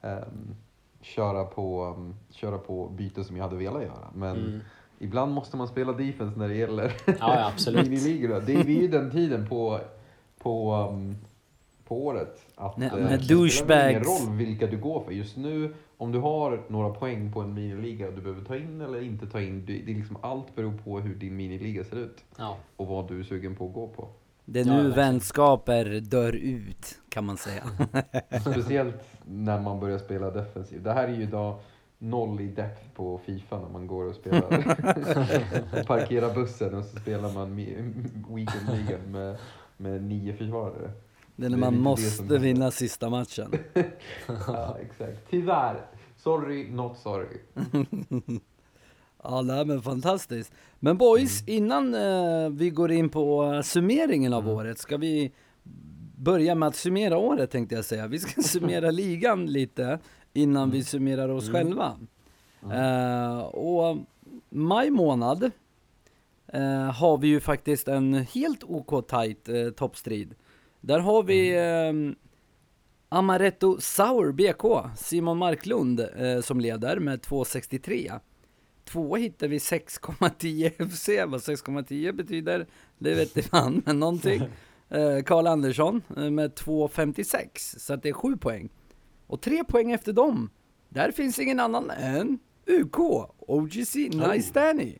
ehm, 0.00 0.54
köra, 1.00 1.44
på, 1.44 1.84
um, 1.84 2.14
köra 2.30 2.58
på 2.58 2.88
byte 2.88 3.24
som 3.24 3.36
jag 3.36 3.44
hade 3.44 3.56
velat 3.56 3.82
göra. 3.82 4.10
Men 4.14 4.36
Mm. 4.36 4.60
ibland 4.98 5.32
måste 5.32 5.56
man 5.56 5.68
spela 5.68 5.92
defense 5.92 6.38
när 6.38 6.48
det 6.48 6.54
gäller 6.54 6.84
Ja, 7.06 7.14
ja, 7.20 7.46
absolut. 7.52 7.86
Det 8.46 8.52
är 8.52 8.64
ju 8.82 8.88
den 8.88 9.10
tiden 9.10 9.46
på, 9.48 9.80
på, 10.38 10.74
um, 10.90 11.16
på 11.84 12.06
året. 12.06 12.46
Att, 12.60 12.76
Nej, 12.76 12.88
eh, 12.88 12.94
med 12.96 13.20
det 13.28 13.50
spelar 13.50 13.88
ingen 13.90 14.04
roll 14.04 14.36
vilka 14.36 14.66
du 14.66 14.76
går 14.78 15.00
för. 15.04 15.12
Just 15.12 15.36
nu, 15.36 15.74
om 15.96 16.12
du 16.12 16.18
har 16.18 16.62
några 16.68 16.90
poäng 16.90 17.32
på 17.32 17.40
en 17.40 17.54
miniliga 17.54 18.08
och 18.08 18.14
du 18.14 18.20
behöver 18.20 18.44
ta 18.44 18.56
in 18.56 18.80
eller 18.80 19.02
inte 19.02 19.26
ta 19.26 19.40
in. 19.40 19.66
Det 19.66 19.72
det 19.72 19.92
är 19.92 19.96
liksom 19.96 20.16
allt 20.20 20.54
beror 20.56 20.72
på 20.84 21.00
hur 21.00 21.14
din 21.14 21.36
miniliga 21.36 21.84
ser 21.84 21.96
ut. 21.96 22.24
Ja. 22.38 22.56
Och 22.76 22.86
vad 22.86 23.08
du 23.08 23.20
är 23.20 23.24
sugen 23.24 23.56
på 23.56 23.66
att 23.66 23.72
gå 23.74 23.88
på. 23.88 24.08
Det 24.44 24.60
är 24.60 24.64
Ja, 24.64 24.72
nu 24.72 24.82
verkligen. 24.82 24.96
vänskaper 24.96 26.00
dör 26.00 26.32
ut, 26.32 26.98
kan 27.08 27.24
man 27.24 27.36
säga. 27.36 27.62
Speciellt 28.40 29.04
när 29.26 29.60
man 29.60 29.80
börjar 29.80 29.98
spela 29.98 30.30
defensiv. 30.30 30.82
Det 30.82 30.92
här 30.92 31.08
är 31.08 31.12
ju 31.12 31.22
idag 31.22 31.58
noll 31.98 32.40
i 32.40 32.46
depth 32.46 32.82
på 32.94 33.18
Fifa 33.18 33.58
när 33.60 33.68
man 33.68 33.86
går 33.86 34.04
och 34.04 34.14
spelar. 34.14 34.50
Parkerar 35.86 36.34
bussen 36.34 36.74
och 36.74 36.84
så 36.84 36.96
spelar 37.00 37.32
man 37.32 37.58
mi- 37.58 37.92
weekendligan 38.34 39.00
med, 39.12 39.36
med 39.76 40.02
nio 40.04 40.32
försvarare. 40.32 40.90
Det 41.40 41.46
är 41.46 41.50
när 41.50 41.56
Det 41.58 41.66
är 41.66 41.70
man 41.70 41.80
måste 41.80 42.38
vinna 42.38 42.70
sista 42.70 43.10
matchen. 43.10 43.52
Ja, 44.46 44.76
exakt. 44.82 45.18
Tyvärr. 45.30 45.80
Sorry, 46.16 46.70
not 46.70 46.98
sorry. 46.98 47.38
Ja, 49.22 49.42
det 49.42 49.52
här 49.52 49.70
är 49.76 49.80
fantastiskt. 49.80 50.52
Men 50.78 50.96
boys, 50.96 51.42
Mm. 51.48 51.54
innan 51.64 51.94
eh, 51.94 52.48
vi 52.50 52.70
går 52.70 52.92
in 52.92 53.08
på 53.08 53.44
eh, 53.54 53.62
summeringen 53.62 54.32
av 54.32 54.48
året, 54.48 54.78
ska 54.78 54.96
vi 54.96 55.32
börja 56.16 56.54
med 56.54 56.66
att 56.66 56.76
summera 56.76 57.18
året 57.18 57.50
tänkte 57.50 57.74
jag 57.74 57.84
säga. 57.84 58.06
Vi 58.06 58.18
ska 58.18 58.42
summera 58.48 58.90
ligan 58.90 59.46
lite 59.46 59.98
innan 60.32 60.70
vi 60.70 60.84
summerar 60.84 61.28
oss 61.28 61.48
Mm. 61.48 61.54
själva. 61.54 61.96
Eh, 62.72 63.38
och 63.40 63.98
maj 64.50 64.90
månad 64.90 65.50
eh, 66.46 66.90
har 66.92 67.18
vi 67.18 67.28
ju 67.28 67.40
faktiskt 67.40 67.88
en 67.88 68.14
helt 68.14 68.64
OK 68.64 69.08
tight 69.08 69.48
eh, 69.48 69.70
toppstrid. 69.70 70.34
Där 70.80 70.98
har 70.98 71.22
vi 71.22 71.56
eh, 71.56 72.16
Amaretto 73.08 73.80
Sour 73.80 74.32
BK, 74.32 74.96
Simon 74.96 75.38
Marklund 75.38 76.00
eh, 76.00 76.40
som 76.40 76.60
leder 76.60 76.98
med 76.98 77.20
2,63. 77.20 78.20
Två 78.84 79.16
hittar 79.16 79.48
vi 79.48 79.58
6,10 79.58 80.88
FC, 80.88 81.08
vad 81.08 81.40
6,10 81.40 82.12
betyder, 82.12 82.66
det 82.98 83.14
vet 83.14 83.36
inte 83.36 83.48
fan, 83.48 83.82
men 83.86 84.00
någonting. 84.00 84.42
Eh, 84.92 85.22
Karl 85.22 85.46
Andersson 85.46 86.02
eh, 86.16 86.30
med 86.30 86.54
2,56, 86.54 87.78
så 87.78 87.94
att 87.94 88.02
det 88.02 88.08
är 88.08 88.12
7 88.12 88.36
poäng. 88.36 88.68
Och 89.26 89.40
tre 89.40 89.64
poäng 89.64 89.92
efter 89.92 90.12
dem, 90.12 90.50
där 90.88 91.10
finns 91.10 91.38
ingen 91.38 91.60
annan 91.60 91.90
än 91.90 92.38
UK, 92.66 92.98
OGC, 93.38 93.94
Nice 93.94 94.52
Danny. 94.52 94.98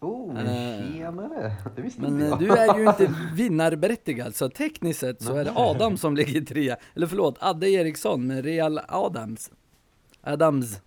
Oh, 0.00 0.38
Eh, 0.38 0.92
tjenare! 0.92 1.52
Det 1.76 1.82
visste 1.82 2.00
Men 2.00 2.12
inte 2.12 2.24
eh, 2.24 2.30
jag. 2.30 2.38
du 2.38 2.50
är 2.50 2.78
ju 2.78 2.88
inte 2.88 3.14
vinnarberättigad, 3.34 4.34
så 4.34 4.48
tekniskt 4.48 5.00
sett 5.00 5.22
så 5.22 5.34
är 5.34 5.44
det 5.44 5.52
Adam 5.54 5.96
som 5.96 6.16
ligger 6.16 6.40
trea. 6.40 6.76
Eller 6.94 7.06
förlåt, 7.06 7.36
Adde 7.40 7.70
Eriksson 7.70 8.26
med 8.26 8.44
Real 8.44 8.80
Adams. 8.88 9.50
Adams. 10.22 10.80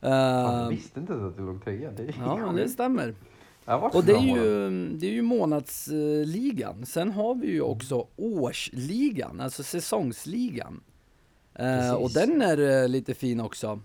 Eh, 0.00 0.10
jag 0.10 0.68
visste 0.68 1.00
inte 1.00 1.12
att 1.12 1.36
du 1.36 1.46
låg 1.46 1.64
trea. 1.64 1.90
Det 1.90 2.14
ja, 2.18 2.36
men 2.36 2.56
det 2.56 2.68
stämmer. 2.68 3.14
Och 3.92 4.04
det 4.04 4.12
är 4.12 4.36
ju, 4.36 4.70
det 4.88 5.06
är 5.06 5.10
ju 5.12 5.22
månadsligan. 5.22 6.86
Sen 6.86 7.10
har 7.10 7.34
vi 7.34 7.46
ju 7.46 7.60
också 7.60 8.06
årsligan, 8.16 9.40
alltså 9.40 9.62
säsongsligan. 9.62 10.80
Eh, 11.54 11.94
och 11.94 12.10
den 12.10 12.42
är 12.42 12.82
eh, 12.82 12.88
lite 12.88 13.14
fin 13.14 13.40
också. 13.40 13.80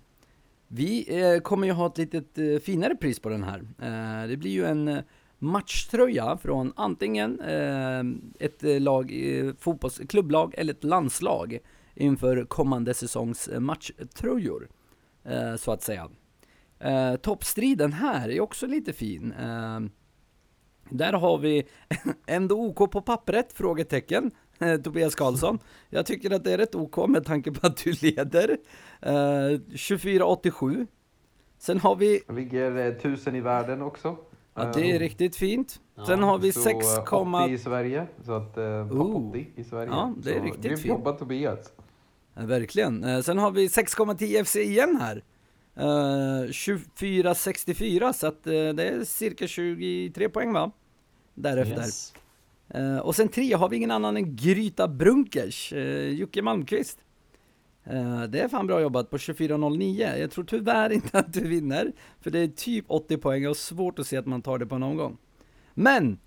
Vi 0.71 1.21
eh, 1.21 1.39
kommer 1.39 1.67
ju 1.67 1.73
ha 1.73 1.87
ett 1.87 1.97
litet 1.97 2.37
eh, 2.37 2.57
finare 2.57 2.95
pris 2.95 3.19
på 3.19 3.29
den 3.29 3.43
här. 3.43 3.59
Eh, 3.59 4.27
det 4.27 4.37
blir 4.37 4.51
ju 4.51 4.65
en 4.65 4.87
eh, 4.87 5.03
matchtröja 5.37 6.37
från 6.37 6.73
antingen 6.75 7.39
eh, 7.39 7.99
ett 8.39 8.63
eh, 8.63 8.79
lag, 8.81 9.11
eh, 9.11 9.53
fotbolls, 9.59 10.01
klubblag 10.09 10.53
eller 10.57 10.73
ett 10.73 10.83
landslag 10.83 11.59
inför 11.95 12.45
kommande 12.45 12.93
säsongs 12.93 13.47
eh, 13.47 13.59
matchtröjor. 13.59 14.69
Eh, 15.23 15.55
så 15.55 15.71
att 15.71 15.81
säga. 15.81 16.09
Eh, 16.79 17.15
toppstriden 17.15 17.93
här 17.93 18.29
är 18.29 18.41
också 18.41 18.67
lite 18.67 18.93
fin. 18.93 19.31
Eh, 19.31 19.79
där 20.89 21.13
har 21.13 21.37
vi 21.37 21.67
ändå 22.27 22.61
OK 22.61 22.91
på 22.91 23.01
pappret? 23.01 23.53
Frågetecken. 23.53 24.31
Eh, 24.59 24.75
Tobias 24.81 25.15
Karlsson. 25.15 25.59
Jag 25.89 26.05
tycker 26.05 26.31
att 26.31 26.43
det 26.43 26.53
är 26.53 26.57
rätt 26.57 26.75
OK 26.75 27.07
med 27.09 27.25
tanke 27.25 27.51
på 27.51 27.67
att 27.67 27.77
du 27.77 27.93
leder. 28.01 28.57
Eh, 29.01 29.11
24,87. 29.11 30.87
Sen 31.57 31.79
har 31.79 31.95
vi, 31.95 32.21
Jag 32.27 32.35
ligger 32.35 32.87
eh, 32.87 32.93
tusen 32.93 33.35
i 33.35 33.41
världen 33.41 33.81
också. 33.81 34.17
ja 34.55 34.71
det 34.75 34.91
är 34.91 34.95
Eh, 34.95 34.99
riktigt 34.99 35.35
fint. 35.35 35.79
Ja, 35.95 36.05
Sen 36.05 36.23
har 36.23 36.37
vi 36.37 36.51
så, 36.51 36.61
6, 36.61 36.97
eh, 36.97 37.13
80 37.13 37.49
i 37.53 37.57
Sverige. 37.57 38.07
Så 38.25 38.31
att 38.33 38.57
eh, 38.57 38.63
Oh. 38.91 39.29
80 39.29 39.47
i 39.55 39.63
Sverige. 39.63 39.87
Ja, 39.91 40.13
det 40.17 40.31
är 40.35 40.39
så, 40.39 40.45
riktigt 40.45 40.71
fint. 40.71 40.85
jobbat 40.85 41.19
Tobias. 41.19 41.73
Ja, 42.33 42.41
verkligen. 42.45 43.03
Eh, 43.03 43.21
sen 43.21 43.37
har 43.37 43.51
vi 43.51 43.67
6,10 43.67 44.43
FC 44.43 44.55
igen 44.55 44.97
här. 45.01 45.23
Eh, 45.75 46.47
24,64 46.51 48.13
så 48.13 48.27
att 48.27 48.47
eh, 48.47 48.51
det 48.53 48.83
är 48.89 49.03
cirka 49.03 49.47
23 49.47 50.29
poäng 50.29 50.53
va? 50.53 50.71
Därefter. 51.33 51.81
Yes. 51.81 52.13
Eh, 52.69 52.97
och 52.97 53.15
sen 53.15 53.27
tre 53.29 53.53
har 53.53 53.69
vi 53.69 53.77
ingen 53.77 53.91
annan 53.91 54.17
än 54.17 54.35
Gryta 54.35 54.87
Brunkers, 54.87 55.73
uh, 55.73 56.09
Jocke 56.09 56.41
Malmqvist. 56.41 56.99
Eh, 57.83 58.23
det 58.23 58.39
är 58.39 58.47
fan 58.47 58.67
bra 58.67 58.81
jobbat 58.81 59.09
på 59.09 59.17
24.09. 59.17 60.17
Jag 60.17 60.31
tror 60.31 60.43
tyvärr 60.43 60.89
inte 60.93 61.19
att 61.19 61.33
du 61.33 61.47
vinner, 61.47 61.91
för 62.21 62.31
det 62.31 62.39
är 62.39 62.47
typ 62.47 62.85
80 62.87 63.17
poäng 63.17 63.47
och 63.47 63.57
svårt 63.57 63.99
att 63.99 64.07
se 64.07 64.17
att 64.17 64.25
man 64.25 64.41
tar 64.41 64.57
det 64.57 64.65
på 64.65 64.75
en 64.75 64.83
omgång. 64.83 65.17
Men, 65.73 66.19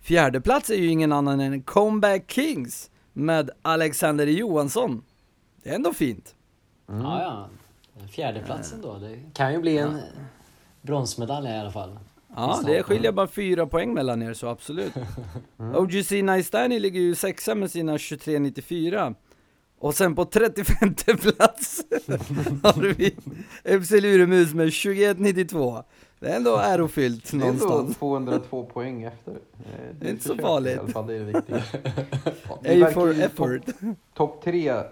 fjärde 0.00 0.40
plats 0.40 0.70
är 0.70 0.76
ju 0.76 0.86
ingen 0.86 1.12
annan 1.12 1.40
än 1.40 1.62
Comeback 1.62 2.30
Kings 2.30 2.90
med 3.12 3.50
Alexander 3.62 4.26
Johansson. 4.26 5.02
Det 5.62 5.70
är 5.70 5.74
ändå 5.74 5.92
fint. 5.92 6.34
Mm. 6.88 7.02
Ja, 7.02 7.22
ja. 7.22 7.48
Fjärdeplatsen 8.08 8.80
då. 8.82 8.98
Det 8.98 9.20
kan 9.34 9.52
ju 9.52 9.58
bli 9.58 9.78
en 9.78 10.00
bronsmedalj 10.82 11.48
i 11.48 11.52
alla 11.52 11.70
fall. 11.70 11.98
Ja, 12.36 12.60
det 12.66 12.82
skiljer 12.82 13.12
bara 13.12 13.26
fyra 13.26 13.66
poäng 13.66 13.94
mellan 13.94 14.22
er, 14.22 14.34
så 14.34 14.46
absolut. 14.48 14.92
OGC 15.76 16.10
Nice 16.10 16.50
Danny 16.52 16.78
ligger 16.78 17.00
ju 17.00 17.14
sexa 17.14 17.54
med 17.54 17.70
sina 17.70 17.96
23,94. 17.96 19.14
Och 19.78 19.94
sen 19.94 20.14
på 20.14 20.24
35 20.24 20.94
plats 21.36 21.84
har 22.62 22.94
vi 22.94 23.10
FC 23.80 23.90
Luremus 23.90 24.54
med 24.54 24.66
21,92. 24.68 25.84
Det 26.20 26.28
är 26.28 26.36
ändå 26.36 26.56
ärofyllt 26.56 27.30
Det 27.30 27.36
är 27.36 27.48
ändå 27.48 27.64
någonstans. 27.66 27.96
202 27.98 28.64
poäng 28.64 29.02
efter. 29.02 29.30
Eh, 29.32 29.36
Det 30.00 30.06
är 30.06 30.10
inte 30.10 30.24
så 30.24 30.36
farligt. 30.36 30.76
I 30.76 30.78
alla 30.78 30.88
fall, 30.88 31.06
det 31.06 31.14
är 31.14 31.18
det 31.20 31.24
viktiga. 31.32 31.56
A 32.88 32.90
for 32.94 33.10
effort. 33.10 33.66
Topp 33.66 33.96
top 34.14 34.44
tre, 34.44 34.82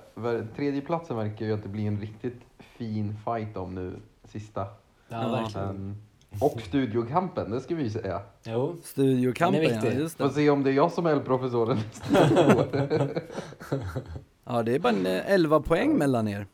tredjeplatsen 0.57 1.17
verkar 1.17 1.47
ju 1.47 1.53
att 1.55 1.63
det 1.63 1.69
blir 1.69 1.87
en 1.87 2.01
riktigt 2.01 2.41
fin 2.79 3.17
fight 3.25 3.57
om 3.57 3.75
nu, 3.75 3.97
sista. 4.33 4.61
Ja, 4.61 4.67
Ja. 5.09 5.29
verkligen. 5.29 5.97
Och 6.41 6.61
studiokampen, 6.61 7.51
det 7.51 7.61
ska 7.61 7.75
vi 7.75 7.91
säga. 7.91 8.21
Jo. 8.45 8.77
Studiokampen, 8.85 9.63
Den 9.63 9.73
är 9.73 9.87
ja, 9.87 9.93
just 9.93 10.17
Får 10.19 10.25
det. 10.25 10.31
se 10.31 10.51
om 10.51 10.63
det 10.63 10.71
är 10.71 10.75
jag 10.75 10.93
som 10.93 11.07
är 11.07 11.21
professoren 11.21 11.79
nästa 12.11 12.57
år. 12.57 12.67
Ja, 14.51 14.63
det 14.63 14.75
är 14.75 14.79
bara 14.79 14.93
en, 14.93 15.07
eh, 15.07 15.33
11 15.33 15.61
poäng 15.61 15.99
mellan 15.99 16.29
er. 16.29 16.47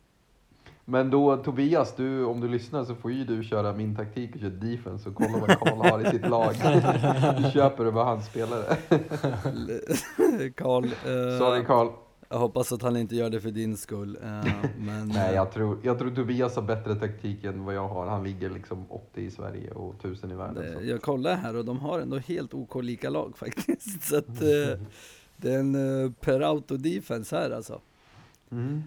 Men 0.84 1.10
då 1.10 1.36
Tobias, 1.36 1.94
du, 1.96 2.24
om 2.24 2.40
du 2.40 2.48
lyssnar 2.48 2.84
så 2.84 2.94
får 2.94 3.12
ju 3.12 3.24
du 3.24 3.44
köra 3.44 3.72
min 3.72 3.96
taktik 3.96 4.34
och 4.34 4.40
köra 4.40 4.50
defense 4.50 5.08
och 5.08 5.14
kolla 5.14 5.38
vad 5.38 5.58
Karl 5.58 5.90
har 5.90 6.00
i 6.06 6.10
sitt 6.10 6.28
lag. 6.28 6.54
Du 7.44 7.50
köper 7.50 7.84
över 7.84 8.04
hans 8.04 8.26
spelare. 8.26 8.76
Karl. 10.56 10.84
eh, 10.84 11.38
Sorry 11.38 11.64
Karl. 11.64 11.88
Jag 12.28 12.38
hoppas 12.38 12.72
att 12.72 12.82
han 12.82 12.96
inte 12.96 13.16
gör 13.16 13.30
det 13.30 13.40
för 13.40 13.50
din 13.50 13.76
skull. 13.76 14.18
eh, 14.22 14.54
men, 14.78 15.08
Nej, 15.08 15.34
jag 15.34 15.52
tror, 15.52 15.78
jag 15.82 15.98
tror 15.98 16.10
Tobias 16.10 16.56
har 16.56 16.62
bättre 16.62 16.94
taktik 16.94 17.44
än 17.44 17.64
vad 17.64 17.74
jag 17.74 17.88
har. 17.88 18.06
Han 18.06 18.24
ligger 18.24 18.50
liksom 18.50 18.84
80 18.88 19.20
i 19.20 19.30
Sverige 19.30 19.70
och 19.70 19.94
1000 19.94 20.30
i 20.30 20.34
världen. 20.34 20.54
det, 20.54 20.84
jag 20.84 21.02
kollar 21.02 21.34
här 21.34 21.56
och 21.56 21.64
de 21.64 21.78
har 21.78 22.00
ändå 22.00 22.18
helt 22.18 22.54
OK 22.54 22.82
lika 22.82 23.10
lag 23.10 23.32
faktiskt. 23.38 24.02
Så 24.02 24.16
att 24.16 24.42
eh, 24.42 24.78
det 25.36 25.52
är 25.54 25.58
en 25.58 26.14
per 26.20 26.40
auto 26.40 26.76
defense 26.76 27.36
här 27.36 27.50
alltså. 27.50 27.80
Mm. 28.50 28.82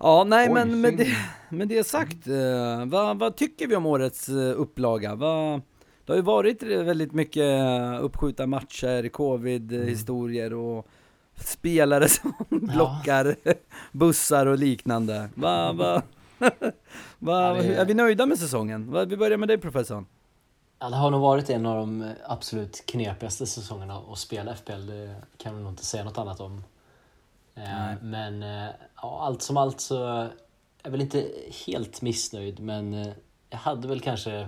Ja, 0.00 0.24
nej 0.24 0.48
Oj, 0.48 0.54
men 0.54 0.80
med 0.80 0.96
det, 0.96 1.16
med 1.48 1.68
det 1.68 1.84
sagt, 1.84 2.26
eh, 2.26 2.86
vad, 2.86 3.18
vad 3.18 3.36
tycker 3.36 3.66
vi 3.66 3.76
om 3.76 3.86
årets 3.86 4.28
eh, 4.28 4.60
upplaga? 4.60 5.14
Vad, 5.14 5.60
det 6.04 6.12
har 6.12 6.16
ju 6.16 6.22
varit 6.22 6.62
väldigt 6.62 7.12
mycket 7.12 7.42
eh, 7.42 8.04
uppskjutna 8.04 8.46
matcher, 8.46 9.08
covid-historier 9.08 10.54
och 10.54 10.88
spelare 11.36 12.08
som 12.08 12.32
blockar 12.48 13.36
bussar 13.92 14.46
och 14.46 14.58
liknande. 14.58 15.28
Va, 15.34 15.72
va, 15.72 16.02
va, 16.38 16.50
Ja, 17.18 17.54
hur- 17.54 17.74
Är 17.76 17.84
vi 17.84 17.94
nöjda 17.94 18.26
med 18.26 18.38
säsongen? 18.38 18.90
Va, 18.92 19.04
Vi 19.04 19.16
börjar 19.16 19.38
med 19.38 19.48
dig 19.48 19.58
professorn. 19.58 20.06
Ja, 20.78 20.88
det 20.90 20.96
har 20.96 21.10
nog 21.10 21.20
varit 21.20 21.50
en 21.50 21.66
av 21.66 21.76
de 21.76 22.12
absolut 22.26 22.82
knepigaste 22.86 23.46
säsongerna 23.46 23.98
att 24.12 24.18
spela 24.18 24.54
FPL. 24.56 24.86
Det 24.86 25.14
kan 25.36 25.56
vi 25.56 25.62
nog 25.62 25.72
inte 25.72 25.84
säga 25.86 26.04
något 26.04 26.18
annat 26.18 26.40
om. 26.40 26.64
Eh, 27.54 27.62
Nej. 27.64 27.96
Men 28.02 28.42
eh, 28.42 28.70
ja, 29.02 29.20
allt 29.22 29.42
som 29.42 29.56
allt 29.56 29.80
så 29.80 30.06
är 30.06 30.30
jag 30.82 30.90
väl 30.90 31.00
inte 31.00 31.28
helt 31.66 32.02
missnöjd 32.02 32.60
men 32.60 32.94
eh, 32.94 33.08
jag 33.50 33.58
hade 33.58 33.88
väl 33.88 34.00
kanske 34.00 34.40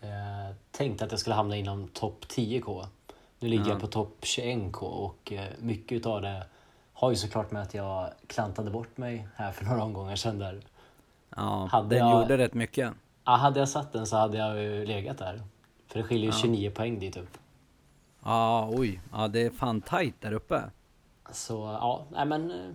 eh, 0.00 0.54
tänkt 0.70 1.02
att 1.02 1.10
jag 1.10 1.20
skulle 1.20 1.34
hamna 1.36 1.56
inom 1.56 1.88
topp 1.88 2.24
10k. 2.28 2.86
Nu 3.44 3.50
ligger 3.50 3.64
Ja. 3.64 3.70
jag 3.70 3.80
på 3.80 3.86
topp 3.86 4.16
21k 4.22 4.78
och 4.82 5.32
eh, 5.32 5.48
mycket 5.58 5.92
utav 5.92 6.22
det 6.22 6.46
har 6.92 7.10
ju 7.10 7.16
såklart 7.16 7.50
med 7.50 7.62
att 7.62 7.74
jag 7.74 8.10
klantade 8.26 8.70
bort 8.70 8.96
mig 8.96 9.28
här 9.36 9.52
för 9.52 9.64
några 9.70 9.82
omgångar 9.82 10.16
sedan 10.16 10.38
där. 10.38 10.60
Ja, 11.36 11.68
Hade 11.72 11.88
den 11.88 11.98
jag- 12.08 12.22
gjorde 12.22 12.38
rätt 12.38 12.54
mycket. 12.54 12.92
Ja, 13.24 13.32
hade 13.36 13.58
jag 13.60 13.68
satt 13.68 13.92
den 13.92 14.06
så 14.06 14.16
hade 14.16 14.38
jag 14.38 14.62
ju 14.62 14.86
legat 14.86 15.18
där. 15.18 15.42
För 15.86 15.98
det 15.98 16.02
skiljer 16.04 16.26
ju 16.26 16.32
29 16.38 16.70
poäng 16.70 16.98
dit 16.98 17.16
upp. 17.16 17.38
Ja, 18.22 18.70
oj. 18.72 19.00
Ja, 19.12 19.28
det 19.28 19.42
är 19.42 19.50
fan 19.50 19.80
tight 19.80 20.14
där 20.20 20.32
uppe. 20.32 20.62
Så 21.30 21.54
ja, 21.80 22.04
nej 22.10 22.26
men... 22.26 22.50
eh, 22.50 22.70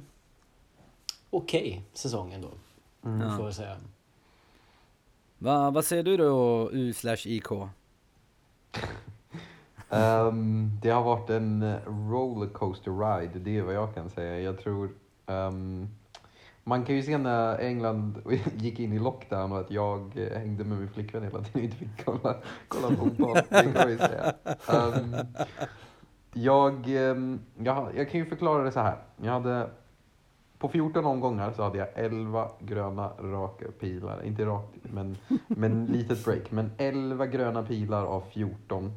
Okej 1.29 1.84
säsong 1.93 2.34
ändå, 2.34 2.49
Mm. 3.05 3.38
får 3.38 3.45
jag 3.45 3.55
säga. 3.55 3.77
Va, 5.38 5.69
vad 5.71 5.86
säger 5.86 6.03
du 6.03 6.17
då, 6.17 6.69
U 6.71 6.93
slash 6.93 7.17
IK? 7.25 7.47
Um, 9.89 10.80
det 10.82 10.89
har 10.89 11.04
varit 11.04 11.30
en 11.30 11.63
eh, 11.63 11.78
rollercoaster 12.10 12.91
ride, 12.91 13.39
det 13.39 13.58
är 13.58 13.63
vad 13.63 13.73
jag 13.75 13.95
kan 13.95 14.10
säga. 14.10 14.39
Jag 14.39 14.60
tror... 14.60 14.89
Um, 15.25 15.88
man 16.63 16.86
kan 16.86 16.95
ju 16.95 17.04
se 17.04 17.17
när 17.17 17.58
England 17.58 18.21
gick 18.56 18.80
in 18.80 18.93
i 18.93 18.99
lockdown 18.99 19.52
och 19.52 19.60
att 19.60 19.71
jag 19.71 20.17
eh, 20.17 20.39
hängde 20.39 20.63
med 20.63 20.78
min 20.78 20.89
flickvän 20.89 21.23
hela 21.23 21.39
tiden 21.39 21.52
och 21.54 21.62
inte 21.62 21.78
fick 21.78 22.06
kolla, 22.06 22.36
kolla 22.67 22.95
fotboll. 22.95 23.38
Det 23.49 23.63
kan 23.63 23.73
man 23.73 23.89
ju 23.89 23.97
säga. 23.97 24.34
Um, 24.73 25.15
jag, 26.34 26.88
jag, 27.58 27.88
jag 27.95 28.10
kan 28.10 28.19
ju 28.19 28.25
förklara 28.25 28.63
det 28.63 28.71
så 28.71 28.80
här. 28.80 28.97
Jag 29.21 29.32
hade, 29.32 29.69
på 30.58 30.69
14 30.69 31.06
omgångar 31.06 31.52
så 31.52 31.63
hade 31.63 31.78
jag 31.78 31.88
11 31.95 32.49
gröna 32.60 33.10
raka 33.19 33.65
pilar. 33.80 34.23
Inte 34.25 34.45
rakt, 34.45 34.75
men, 34.82 35.17
men 35.47 35.86
litet 35.86 36.25
break. 36.25 36.52
Men 36.52 36.71
11 36.78 37.25
gröna 37.25 37.63
pilar 37.63 38.06
av 38.06 38.23
14 38.32 38.93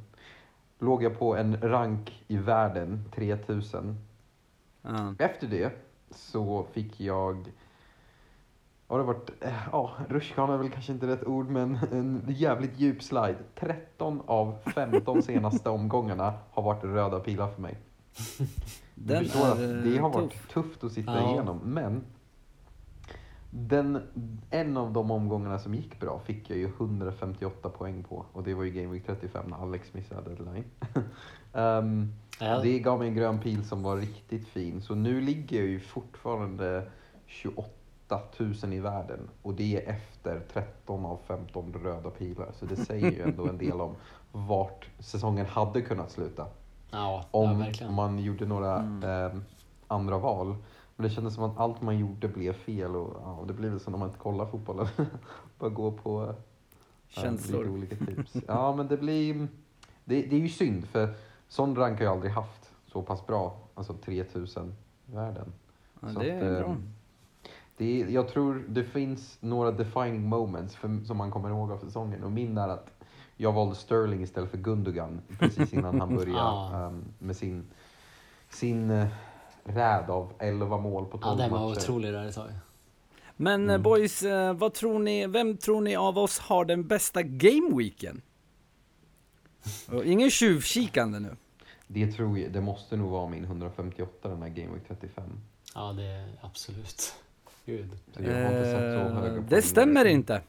låg 0.82 1.02
jag 1.02 1.18
på 1.18 1.36
en 1.36 1.56
rank 1.60 2.24
i 2.28 2.36
världen, 2.36 3.04
3000. 3.14 3.96
Ja. 4.82 5.14
Efter 5.18 5.46
det 5.46 5.72
så 6.10 6.66
fick 6.72 7.00
jag, 7.00 7.50
har 8.86 8.98
det 8.98 9.04
varit, 9.04 9.30
eh, 9.40 9.52
ja, 9.72 9.90
rutschkan 10.08 10.50
är 10.50 10.56
väl 10.56 10.70
kanske 10.70 10.92
inte 10.92 11.06
rätt 11.06 11.24
ord, 11.24 11.48
men 11.48 11.78
en 11.92 12.24
jävligt 12.28 12.78
djup 12.78 13.02
slide. 13.02 13.36
13 13.54 14.22
av 14.26 14.54
15 14.74 15.22
senaste 15.22 15.70
omgångarna 15.70 16.32
har 16.50 16.62
varit 16.62 16.84
röda 16.84 17.20
pilar 17.20 17.50
för 17.50 17.62
mig. 17.62 17.78
Du 18.94 19.14
Den 19.14 19.24
förstår 19.24 19.46
att 19.52 19.58
är, 19.58 19.74
det 19.74 19.98
har 19.98 20.10
varit 20.10 20.30
tuff. 20.32 20.48
tufft 20.48 20.84
att 20.84 20.92
sitta 20.92 21.12
Ja. 21.20 21.30
igenom, 21.32 21.60
men 21.64 22.04
den, 23.54 24.02
en 24.50 24.76
av 24.76 24.92
de 24.92 25.10
omgångarna 25.10 25.58
som 25.58 25.74
gick 25.74 26.00
bra 26.00 26.18
fick 26.24 26.50
jag 26.50 26.58
ju 26.58 26.66
158 26.66 27.68
poäng 27.68 28.02
på 28.08 28.24
och 28.32 28.42
det 28.42 28.54
var 28.54 28.64
ju 28.64 28.70
Game 28.70 28.92
Week 28.92 29.06
35 29.06 29.44
när 29.48 29.56
Alex 29.62 29.94
missade 29.94 30.30
deadline. 30.34 30.64
Ehm, 31.54 32.12
Ja, 32.40 32.58
det 32.62 32.78
gav 32.78 32.98
mig 32.98 33.08
en 33.08 33.14
grön 33.14 33.38
pil 33.38 33.64
som 33.64 33.82
var 33.82 33.96
riktigt 33.96 34.48
fin. 34.48 34.82
Så 34.82 34.94
nu 34.94 35.20
ligger 35.20 35.56
jag 35.58 35.66
ju 35.66 35.80
fortfarande 35.80 36.90
28 37.26 37.68
000 38.38 38.72
i 38.72 38.80
världen. 38.80 39.28
Och 39.42 39.54
det 39.54 39.76
är 39.76 39.90
efter 39.90 40.40
13 40.52 41.06
av 41.06 41.18
15 41.26 41.72
röda 41.72 42.10
pilar. 42.10 42.50
Så 42.58 42.66
det 42.66 42.76
säger 42.76 43.10
ju 43.10 43.22
ändå 43.22 43.48
en 43.48 43.58
del 43.58 43.80
om 43.80 43.94
vart 44.32 44.88
säsongen 44.98 45.46
hade 45.46 45.82
kunnat 45.82 46.10
sluta. 46.10 46.42
ja, 46.42 46.48
ja 46.90 47.24
Om 47.30 47.58
verkligen. 47.58 47.94
man 47.94 48.18
gjorde 48.18 48.46
några 48.46 48.76
Mm. 48.78 49.02
eh, 49.26 49.40
andra 49.86 50.18
val. 50.18 50.56
Men 50.96 51.04
det 51.08 51.10
kändes 51.10 51.34
som 51.34 51.44
att 51.44 51.58
allt 51.58 51.82
man 51.82 51.98
gjorde 51.98 52.28
blev 52.28 52.52
fel. 52.52 52.96
Och 52.96 53.16
ja, 53.24 53.44
det 53.46 53.52
blir 53.52 53.70
väl 53.70 53.80
så 53.80 53.90
när 53.90 53.98
man 53.98 54.08
inte 54.08 54.20
kollar 54.20 54.46
fotbollen. 54.46 54.86
Bara 55.58 55.70
gå 55.70 55.92
på 55.92 56.22
eh, 56.24 56.34
Känslor. 57.08 57.58
lite 57.64 57.70
olika 57.70 57.96
tips. 58.06 58.36
Ja, 58.46 58.76
men 58.76 58.88
det 58.88 58.96
blir... 58.96 59.48
Det, 60.04 60.22
det 60.22 60.36
är 60.36 60.40
ju 60.40 60.48
synd, 60.48 60.84
för 60.86 61.14
sån 61.48 61.76
rank 61.76 61.98
har 61.98 62.04
jag 62.04 62.12
aldrig 62.12 62.32
haft 62.32 62.70
så 62.86 63.02
pass 63.02 63.26
bra. 63.26 63.56
Alltså 63.74 63.94
3000 63.94 64.74
i 65.06 65.14
världen. 65.14 65.52
Ja, 66.00 66.08
Så 66.12 66.20
det 66.20 66.36
att, 66.36 66.42
är 66.42 66.54
eh, 66.54 66.58
bra. 66.60 66.76
Det 67.76 68.02
är, 68.02 68.06
jag 68.08 68.28
tror 68.28 68.64
det 68.68 68.84
finns 68.84 69.38
några 69.40 69.70
defining 69.70 70.28
moments 70.28 70.76
för, 70.76 71.04
som 71.04 71.16
man 71.16 71.30
kommer 71.30 71.48
ihåg 71.48 71.72
av 71.72 71.78
säsongen. 71.78 72.24
Och 72.24 72.32
min 72.32 72.58
är 72.58 72.68
att 72.68 72.90
jag 73.36 73.52
valde 73.52 73.74
Sterling 73.74 74.22
istället 74.22 74.50
för 74.50 74.58
Gundogan 74.58 75.20
precis 75.38 75.72
innan 75.72 76.00
han 76.00 76.16
började 76.16 76.40
Ah. 76.42 76.86
ehm, 76.86 77.04
med 77.18 77.36
sin, 77.36 77.64
sin 78.50 78.90
uh, 78.90 79.06
räd 79.64 80.10
av 80.10 80.32
11 80.38 80.78
mål 80.78 81.04
på 81.06 81.18
12 81.18 81.22
Ja, 81.38 81.42
den 81.44 81.50
var 81.52 81.68
matcher. 81.68 81.78
otrolig 81.78 82.12
där 82.12 82.24
ett 82.26 82.34
tag. 82.34 82.50
Men 83.36 83.60
eh, 83.70 83.74
Mm. 83.74 83.82
boys, 83.82 84.22
eh, 84.22 84.52
vad 84.54 84.74
tror 84.74 84.98
ni, 84.98 85.26
vem 85.26 85.56
tror 85.56 85.80
ni 85.80 85.96
av 85.96 86.18
oss 86.18 86.38
har 86.38 86.64
den 86.64 86.86
bästa 86.88 87.22
gameweeken? 87.22 88.22
Ingen 90.04 90.30
tjuvkikande 90.30 91.18
nu. 91.18 91.36
Det 91.86 92.12
tror 92.12 92.38
jag, 92.38 92.52
det 92.52 92.60
måste 92.60 92.96
nog 92.96 93.10
vara 93.10 93.28
min 93.28 93.44
158 93.44 94.28
den 94.28 94.42
här 94.42 94.48
Game 94.48 94.72
Week 94.74 94.82
35. 94.88 95.24
Ja, 95.74 95.92
det 95.92 96.02
är 96.04 96.28
absolut. 96.40 97.14
Gud. 97.66 97.90
Så 98.16 98.22
jag 98.22 98.34
har 98.34 98.42
inte 98.42 98.64
sett 98.64 99.12
så 99.20 99.26
Eh, 99.26 99.42
det 99.48 99.62
stämmer 99.62 100.04
inte. 100.04 100.40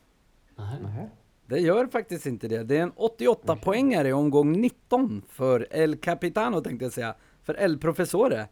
Nej. 0.55 0.77
Nähä. 0.83 1.09
Det 1.45 1.59
gör 1.59 1.87
faktiskt 1.87 2.25
inte 2.25 2.47
det. 2.47 2.63
Det 2.63 2.77
är 2.77 2.81
en 2.83 2.91
88 2.95 3.55
poängare 3.55 4.07
i 4.09 4.13
omgång 4.13 4.51
19 4.61 5.21
för 5.29 5.67
El 5.71 5.95
Capitano 5.97 6.61
tänkte 6.61 6.85
jag 6.85 6.93
säga. 6.93 7.15
För 7.43 7.59
El 7.59 7.77
Professore. 7.77 8.47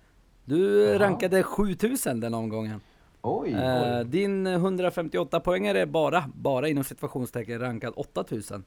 Du 0.45 0.83
Jaha. 0.85 0.99
rankade 0.99 1.43
7000 1.43 2.19
den 2.19 2.33
omgången. 2.33 2.81
Oj, 3.21 3.51
Eh, 3.53 3.99
oj. 3.99 4.05
din 4.05 4.47
158 4.47 5.39
poängare 5.39 5.79
är 5.81 5.85
bara, 5.85 6.23
bara 6.35 6.67
inom 6.67 6.83
situationstecken 6.83 7.59
rankad 7.59 7.93
8000. 7.95 8.63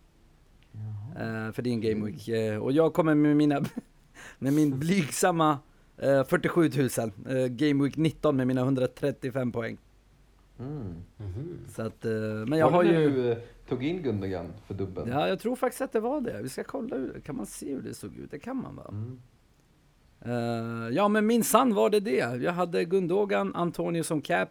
Eh, 1.16 1.52
för 1.52 1.62
din 1.62 1.80
Game 1.80 2.06
Week. 2.06 2.28
Eh, 2.28 2.58
och 2.58 2.72
jag 2.72 2.92
kommer 2.94 3.14
med 3.14 3.36
mina, 3.36 3.60
med 4.38 4.52
min 4.52 4.78
blygsamma 4.78 5.58
eh, 5.98 6.24
47 6.24 6.70
000. 6.76 6.88
Eh, 7.38 7.46
Game 7.46 7.84
Week 7.84 7.96
19 7.96 8.36
med 8.36 8.46
mina 8.46 8.60
135 8.60 9.52
poäng. 9.52 9.78
Mm. 10.58 10.94
Mhm. 11.16 11.58
Så 11.68 11.82
att, 11.82 12.04
men 12.46 12.58
jag 12.58 12.70
har 12.70 12.82
ju... 12.84 13.10
du 13.10 13.36
tog 13.68 13.84
in 13.84 14.02
Gundogan 14.02 14.52
för 14.66 14.74
dubbeln? 14.74 15.10
Ja, 15.10 15.28
jag 15.28 15.38
tror 15.40 15.56
faktiskt 15.56 15.80
att 15.82 15.92
det 15.92 16.00
var 16.00 16.20
det. 16.20 16.42
Vi 16.42 16.48
ska 16.48 16.64
kolla, 16.64 16.96
hur, 16.96 17.20
kan 17.20 17.36
man 17.36 17.46
se 17.46 17.74
hur 17.74 17.82
det 17.82 17.94
såg 17.94 18.16
ut? 18.16 18.30
Det 18.30 18.38
kan 18.38 18.56
man 18.56 18.76
va? 18.76 18.86
Mm. 18.88 19.20
Eh, 20.24 20.88
ja, 20.92 21.08
men 21.08 21.26
minsann 21.26 21.74
var 21.74 21.90
det 21.90 22.00
det. 22.00 22.16
Jag 22.42 22.52
hade 22.52 22.84
Gundogan, 22.84 23.54
Antonio 23.54 24.02
som 24.04 24.22
cap, 24.22 24.48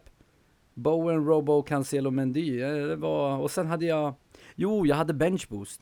Bowen, 0.74 1.26
Robo, 1.26 1.62
Cancelo, 1.62 2.10
Mendy. 2.10 2.60
Eh, 2.62 2.72
det 2.72 2.96
var, 2.96 3.38
och 3.38 3.50
sen 3.50 3.66
hade 3.66 3.84
jag, 3.86 4.14
jo, 4.54 4.86
jag 4.86 4.96
hade 4.96 5.14
bench 5.14 5.46
boost. 5.48 5.80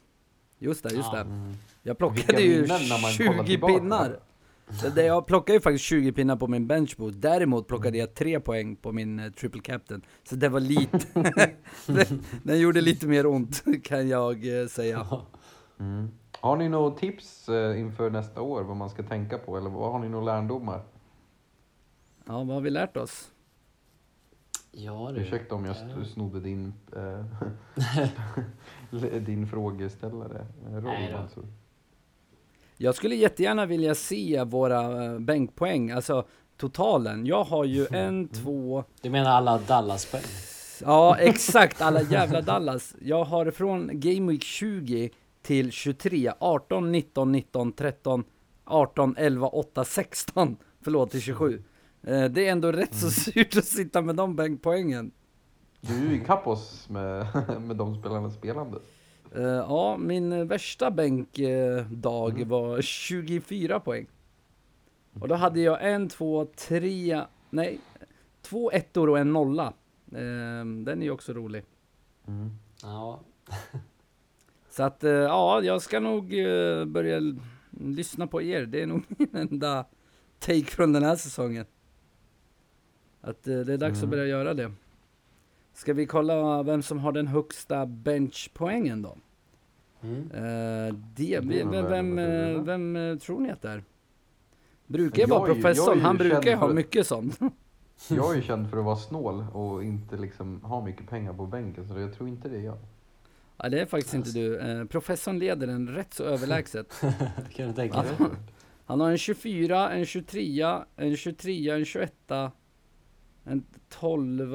Just 0.59 0.83
det, 0.83 0.95
just 0.95 1.09
Ja. 1.13 1.19
det. 1.19 1.21
Mm. 1.21 1.53
Jag 1.83 1.99
plockade 1.99 2.43
ju 2.43 2.63
minnen 2.63 2.69
när 2.89 3.03
man 3.03 3.13
kollar 3.29 3.45
20 3.45 3.47
tillbaka. 3.47 3.75
pinnar. 3.75 4.19
Det, 4.95 5.03
jag 5.05 5.27
plockade 5.27 5.53
ju 5.57 5.61
faktiskt 5.61 5.85
20 5.85 6.13
pinnar 6.13 6.37
på 6.37 6.47
min 6.49 6.67
bench 6.67 6.95
boost. 6.97 7.21
Däremot 7.21 7.69
plockade 7.69 7.99
jag 7.99 8.15
3 8.15 8.41
poäng 8.41 8.77
på 8.77 8.93
min 8.93 9.19
eh, 9.19 9.31
triple 9.33 9.61
captain. 9.61 10.03
Så 10.29 10.37
det 10.37 10.49
var 10.49 10.61
lite, 10.61 10.99
den, 11.87 12.23
den 12.43 12.61
gjorde 12.61 12.81
lite 12.81 13.07
mer 13.07 13.27
ont 13.27 13.65
kan 13.83 14.09
jag 14.09 14.61
eh, 14.63 14.67
säga. 14.67 15.07
Mm. 15.81 16.09
Har 16.43 16.57
ni 16.57 16.69
några 16.69 16.91
tips 16.97 17.49
eh, 17.49 17.81
inför 17.81 18.11
nästa 18.11 18.41
år 18.43 18.63
vad 18.63 18.77
man 18.77 18.91
ska 18.91 19.03
tänka 19.03 19.39
på? 19.39 19.57
Eller 19.57 19.71
vad 19.71 19.93
har 19.93 19.99
ni 19.99 20.09
några 20.09 20.25
lärdomar? 20.25 20.83
Ja, 22.27 22.33
vad 22.39 22.47
har 22.47 22.61
vi 22.61 22.71
lärt 22.71 22.97
oss? 22.97 23.29
Ja 24.73 25.11
du. 25.15 25.21
Ursäkta 25.21 25.55
om 25.55 25.65
jag 25.65 25.77
st- 25.77 26.05
snodde 26.13 26.41
din, 26.41 26.75
eh, 26.97 27.25
din 29.21 29.47
frågeställare. 29.47 30.47
eh, 30.67 30.73
Roll, 30.75 30.83
Nej 30.85 31.13
alltså. 31.13 31.41
Jag 32.77 32.95
skulle 32.95 33.15
jättegärna 33.15 33.67
vilja 33.67 33.95
se 33.95 34.45
våra 34.45 35.05
eh, 35.05 35.19
bänkpoäng. 35.19 35.91
Alltså, 35.91 36.25
totalen. 36.57 37.27
Jag 37.27 37.45
har 37.45 37.65
ju 37.65 37.87
en, 37.91 38.29
två, 38.29 38.85
Du 39.01 39.11
menar 39.11 39.31
alla 39.31 39.59
Dallas-poäng? 39.59 40.23
ja 40.85 41.17
exakt 41.19 41.81
alla 41.83 42.03
jävla 42.03 42.41
Dallas. 42.41 42.95
Jag 43.01 43.25
har 43.25 43.51
från 43.51 43.91
Game 43.93 44.33
Week 44.33 44.43
20 44.43 45.11
till 45.43 45.71
23, 45.73 46.33
18, 46.39 46.93
19, 46.93 47.33
19, 47.33 47.73
13, 47.73 48.25
18, 48.65 49.15
11, 49.19 49.47
8, 49.49 49.85
16. 49.85 50.57
Förlåt, 50.81 51.11
till 51.11 51.21
27. 51.21 51.63
Eh, 52.03 52.25
Det 52.25 52.47
är 52.49 52.53
ändå 52.53 52.73
rätt 52.73 52.95
så 52.95 53.11
surt 53.11 53.57
att 53.57 53.65
sitta 53.65 54.03
med 54.03 54.17
de 54.17 54.37
bänkpoängen. 54.37 55.11
Du 55.81 55.95
är 55.95 56.11
ju 56.11 56.15
ikapp 56.17 56.47
oss 56.47 56.89
med, 56.91 57.27
med 57.61 57.77
de 57.77 57.95
spelarna 58.01 58.31
spelande. 58.31 58.79
Eh, 59.35 59.43
Ja, 59.43 59.97
min 59.97 60.49
värsta 60.49 60.91
bänkdag 60.91 62.45
var 62.47 62.83
24 62.83 63.81
poäng. 63.81 64.07
Och 65.21 65.29
då 65.29 65.35
hade 65.35 65.61
jag 65.61 65.93
en, 65.93 66.09
två, 66.09 66.45
tre, 66.57 67.21
nej, 67.51 67.81
två 68.43 68.71
ettor 68.71 69.11
och 69.11 69.19
en 69.19 69.33
nolla. 69.33 69.67
Eh, 70.13 70.65
Den 70.85 70.89
är 70.89 71.03
ju 71.03 71.11
också 71.11 71.33
rolig. 71.33 71.65
Mm. 72.29 72.51
Ja, 72.83 73.21
Så 74.73 74.83
att, 74.83 75.05
eh, 75.05 75.11
ja, 75.11 75.63
jag 75.63 75.83
ska 75.83 76.01
nog 76.01 76.39
eh, 76.39 76.85
börja 76.85 77.21
lyssna 77.71 78.27
på 78.27 78.43
er. 78.43 78.67
Det 78.67 78.83
är 78.83 78.87
nog 78.87 79.03
min 79.19 79.37
enda 79.37 79.85
take 80.39 80.65
från 80.65 80.93
den 80.93 81.03
här 81.03 81.17
säsongen. 81.17 81.65
Att 83.21 83.47
eh, 83.47 83.59
det 83.61 83.73
är 83.73 83.79
dags 83.79 83.99
att 83.99 84.03
Mm. 84.03 84.11
börja 84.11 84.27
göra 84.27 84.55
det. 84.55 84.73
Ska 85.75 85.93
vi 85.93 86.07
kolla 86.07 86.63
vem 86.63 86.83
som 86.83 86.99
har 86.99 87.13
den 87.13 87.27
högsta 87.27 87.87
benchpoängen 87.87 89.03
då? 89.03 89.17
mm. 90.03 90.31
Eh, 90.31 90.95
det, 91.17 91.41
vem, 91.43 91.71
vem, 91.71 92.17
vem, 92.65 93.19
tror 93.19 93.41
ni 93.41 93.51
att 93.51 93.63
det 93.63 93.69
är? 93.71 93.85
Brukar 94.87 95.17
ju 95.17 95.23
Jag 95.23 95.29
vara 95.29 95.55
professorn, 95.55 96.01
han 96.01 96.17
brukar 96.17 96.51
ju 96.51 96.57
ha 96.57 96.69
mycket 96.69 97.07
sånt. 97.07 97.39
Jag 98.09 98.31
är 98.33 98.37
ju 98.37 98.43
känd 98.47 98.71
för 98.71 98.79
att 98.79 98.85
vara 98.85 98.97
snål 98.97 99.45
och 99.53 99.85
inte 99.85 100.17
liksom 100.17 100.61
ha 100.65 100.85
mycket 100.85 101.09
pengar 101.09 101.33
på 101.33 101.47
bänken, 101.47 101.89
så 101.89 101.99
jag 101.99 102.15
tror 102.15 102.29
inte 102.29 102.49
det 102.49 102.57
är 102.57 102.61
jag. 102.63 102.79
Ja, 103.57 103.69
det 103.69 103.81
är 103.81 103.87
faktiskt 103.87 104.15
inte 104.15 104.31
du. 104.31 104.59
Eh, 104.59 104.85
professorn 104.85 105.39
leder 105.39 105.67
den 105.67 105.89
rätt 105.89 106.15
så 106.15 106.25
överlägset. 106.25 106.95
kan 107.55 107.67
du 107.69 107.73
tänka 107.73 108.03
dig. 108.03 108.11
Han 108.85 109.01
har 109.01 109.11
en 109.11 109.19
24, 109.19 109.91
en 109.91 110.07
23, 110.07 110.63
en 110.97 111.17
23, 111.17 111.71
en 111.71 111.85
21, 111.85 112.13
en 113.45 113.65
12, 113.89 114.55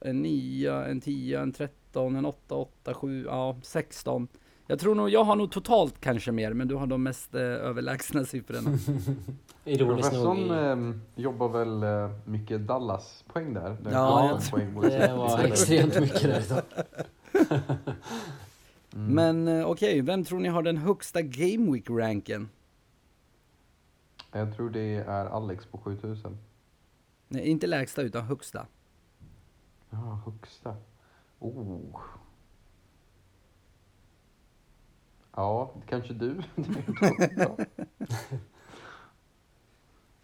en 0.00 0.22
9, 0.22 0.72
en 0.84 1.00
10, 1.00 1.38
en 1.40 1.52
13, 1.52 2.16
en 2.16 2.24
8, 2.24 2.54
8, 2.54 2.94
7, 2.94 3.24
ja 3.24 3.56
16. 3.62 4.28
Jag 4.66 4.78
tror 4.78 4.94
nog, 4.94 5.10
jag 5.10 5.24
har 5.24 5.36
nog 5.36 5.52
totalt 5.52 6.00
kanske 6.00 6.32
mer, 6.32 6.52
men 6.52 6.68
du 6.68 6.74
har 6.74 6.86
de 6.86 7.02
mest 7.02 7.34
eh, 7.34 7.40
överlägsna 7.40 8.24
siffrorna. 8.24 8.70
Ironiskt 9.64 10.12
nog. 10.12 10.24
Professorn 10.24 10.38
i- 10.38 10.48
ehm, 10.50 11.00
jobbar 11.16 11.48
väl 11.48 11.82
eh, 11.82 12.10
mycket 12.24 12.60
Dallas-poäng 12.66 13.54
där. 13.54 13.76
där 13.82 13.90
Ja, 13.92 14.38
Det 14.82 15.14
var 15.16 15.44
extremt 15.44 16.00
mycket 16.00 16.22
där 16.22 16.40
idag. 16.46 16.62
Mm. 17.50 17.64
Men 19.14 19.48
eh, 19.48 19.66
okej, 19.70 20.00
vem 20.00 20.24
tror 20.24 20.40
ni 20.40 20.48
har 20.48 20.62
den 20.62 20.76
högsta 20.76 21.22
Game 21.22 21.72
Week 21.72 21.90
ranken? 21.90 22.48
Jag 24.32 24.56
tror 24.56 24.70
det 24.70 24.94
är 24.94 25.26
Alex 25.26 25.66
på 25.66 25.78
7000. 25.78 26.38
Nej, 27.28 27.48
inte 27.48 27.66
lägsta 27.66 28.02
utan 28.02 28.24
högsta. 28.24 28.66
Ja, 29.90 30.22
högsta. 30.26 30.76
Oh. 31.38 32.00
Ja, 35.32 35.74
kanske 35.86 36.14
du. 36.14 36.42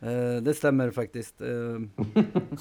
Eh, 0.01 0.43
det 0.43 0.55
stämmer 0.55 0.91
faktiskt. 0.91 1.41
Eh, 1.41 1.81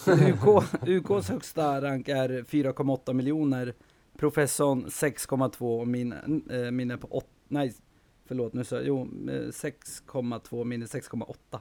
UK, 0.08 0.64
UKs 0.88 1.30
högsta 1.30 1.82
rank 1.82 2.08
är 2.08 2.30
4,8 2.30 3.14
miljoner. 3.14 3.74
Professorn 4.18 4.86
6,2 4.86 5.80
och 5.80 5.88
min, 5.88 6.14
eh, 6.50 6.72
min 6.72 6.92
är 6.92 6.98
på 6.98 7.08
8. 7.08 7.28
Nej, 7.48 7.74
förlåt 8.26 8.54
nu 8.54 8.64
sa 8.64 8.76
jag. 8.76 8.86
Jo, 8.88 9.02
eh, 9.30 9.52
6,2 9.52 10.64
min 10.64 10.82
är 10.82 10.86
6,8. 10.88 11.60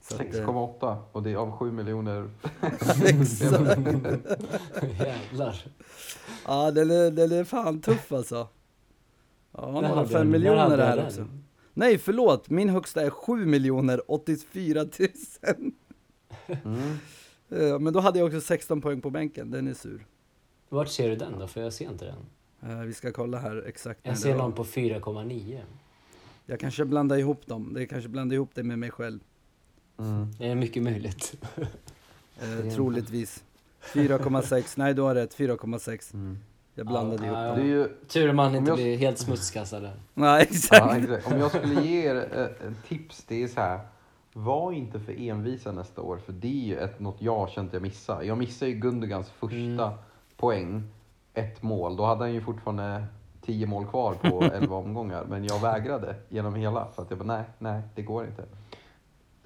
Så 0.00 0.14
att, 0.14 0.20
eh, 0.20 0.26
6,8 0.26 0.96
och 1.12 1.22
det 1.22 1.30
är 1.32 1.36
av 1.36 1.52
7 1.52 1.72
miljoner. 1.72 2.30
exakt. 3.02 3.38
Jävlar. 4.98 5.64
Ja, 6.46 6.70
den 6.70 6.90
är, 6.90 7.10
den 7.10 7.32
är 7.32 7.44
fan 7.44 7.80
tuff 7.80 8.12
alltså. 8.12 8.48
Ja, 9.52 9.60
Där 9.66 9.72
några 9.72 9.86
hade 9.88 10.08
fem 10.08 10.12
jag- 10.12 10.26
där 10.26 10.30
miljoner 10.32 10.56
hade 10.58 10.76
jag 10.76 10.86
här 10.86 10.96
den. 10.96 11.06
också. 11.06 11.26
Nej, 11.74 11.98
förlåt. 11.98 12.50
Min 12.50 12.68
högsta 12.68 13.02
är 13.02 13.10
7 13.10 13.46
miljoner 13.46 14.02
84 14.10 14.80
000. 14.82 14.90
Mm. 16.64 16.96
Eh, 17.50 17.78
Men 17.78 17.92
då 17.92 18.00
hade 18.00 18.18
jag 18.18 18.26
också 18.26 18.40
16 18.40 18.80
poäng 18.80 19.00
på 19.00 19.10
bänken. 19.10 19.50
Den 19.50 19.68
är 19.68 19.74
sur. 19.74 20.06
Vart 20.72 20.88
ser 20.88 21.08
du 21.08 21.16
den 21.16 21.38
då? 21.38 21.46
För 21.46 21.60
jag 21.60 21.72
ser 21.72 21.90
inte 21.90 22.04
den. 22.04 22.70
Eh, 22.72 22.78
Vi 22.84 22.94
ska 22.94 23.12
kolla 23.12 23.38
här 23.38 23.64
exakt 23.66 24.00
Jag 24.02 24.18
ser 24.18 24.36
någon 24.36 24.52
på 24.52 24.64
4,9. 24.64 25.60
Jag 26.46 26.60
kanske 26.60 26.84
blandar 26.84 27.16
ihop 27.16 27.46
dem. 27.46 27.74
Det 27.74 27.86
kanske 27.86 28.08
blandar 28.08 28.34
ihop 28.34 28.50
det 28.54 28.62
med 28.62 28.78
mig 28.78 28.90
själv. 28.90 29.20
Mm. 29.98 30.32
Det 30.38 30.46
är 30.48 30.54
mycket 30.54 30.82
möjligt. 30.82 31.34
Eh, 32.42 32.66
är- 32.66 32.70
troligtvis. 32.74 33.44
4,6. 33.82 34.76
Nej, 34.76 34.94
du 34.94 35.02
har 35.02 35.14
rätt. 35.14 35.34
4,6. 35.34 36.14
Mm. 36.14 36.38
Jag 36.74 36.86
blandade 36.86 37.26
Ja, 37.26 37.44
ihop 37.46 37.56
dem. 37.58 37.66
Ju, 37.66 37.88
Tur 38.08 38.32
man 38.32 38.54
inte 38.56 38.70
jag- 38.70 38.76
blir 38.78 38.96
helt 38.98 39.18
smutskastad 39.18 39.80
där. 39.80 39.94
Nej, 40.14 40.42
exakt. 40.50 40.80
ja, 40.80 40.96
exakt. 40.96 41.26
Om 41.32 41.38
jag 41.38 41.50
skulle 41.50 41.82
ge 41.82 42.06
er 42.10 42.14
ett, 42.14 42.32
ett 42.62 42.84
tips, 42.88 43.24
det 43.28 43.42
är 43.42 43.48
så 43.48 43.60
här. 43.60 43.80
Var 44.32 44.72
inte 44.72 45.00
för 45.00 45.12
envisa 45.20 45.72
nästa 45.72 46.00
år, 46.02 46.16
för 46.26 46.32
det 46.32 46.48
är 46.48 46.66
ju 46.66 46.78
ett, 46.78 47.00
något 47.00 47.16
jag 47.22 47.36
har 47.36 47.48
känt 47.48 47.72
jag 47.72 47.82
missar. 47.82 48.22
Jag 48.22 48.38
missade 48.38 48.70
ju 48.70 48.76
Gundogans 48.78 49.30
första 49.30 49.56
Mm. 49.56 49.92
Poäng, 50.40 50.82
ett 51.34 51.62
mål. 51.62 51.96
Då 51.96 52.04
hade 52.04 52.20
han 52.20 52.32
ju 52.32 52.40
fortfarande 52.40 53.04
10 53.42 53.66
mål 53.66 53.86
kvar 53.86 54.14
på 54.14 54.42
11 54.54 54.76
omgångar. 54.76 55.24
Men 55.24 55.44
jag 55.44 55.60
vägrade 55.60 56.14
genom 56.28 56.54
hela, 56.54 56.86
för 56.94 57.02
att 57.02 57.10
jag 57.10 57.18
bara 57.18 57.36
nej, 57.36 57.44
nej, 57.58 57.82
det 57.94 58.02
går 58.02 58.26
inte. 58.26 58.44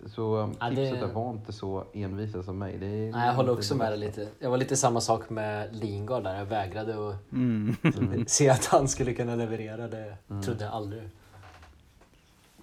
Så 0.07 0.53
Ja, 0.61 0.71
det- 0.71 0.77
tipset 0.77 1.03
är 1.11 1.13
var 1.15 1.31
inte 1.31 1.53
så 1.53 1.85
envisa 1.93 2.43
som 2.43 2.59
mig. 2.59 2.79
Det 2.79 2.87
är 2.87 3.13
Nej, 3.13 3.27
jag 3.27 3.35
håller 3.35 3.53
också 3.53 3.75
det 3.75 3.79
med 3.79 3.93
dig 3.93 3.99
lite. 3.99 4.29
Jag 4.39 4.51
var 4.51 4.59
lite 4.59 4.77
samma 4.77 5.01
sak 5.01 5.31
med 5.31 5.77
Lingard 5.77 6.23
där. 6.25 6.39
Jag 6.39 6.45
vägrade 6.47 7.09
att 7.09 7.33
Mm. 7.33 7.75
se 8.27 8.49
att 8.51 8.65
han 8.67 8.89
skulle 8.89 9.13
kunna 9.15 9.37
leverera. 9.37 9.89
Det 9.89 10.17
Mm. 10.31 10.43
trodde 10.43 10.65
jag 10.65 10.73
aldrig. 10.73 11.03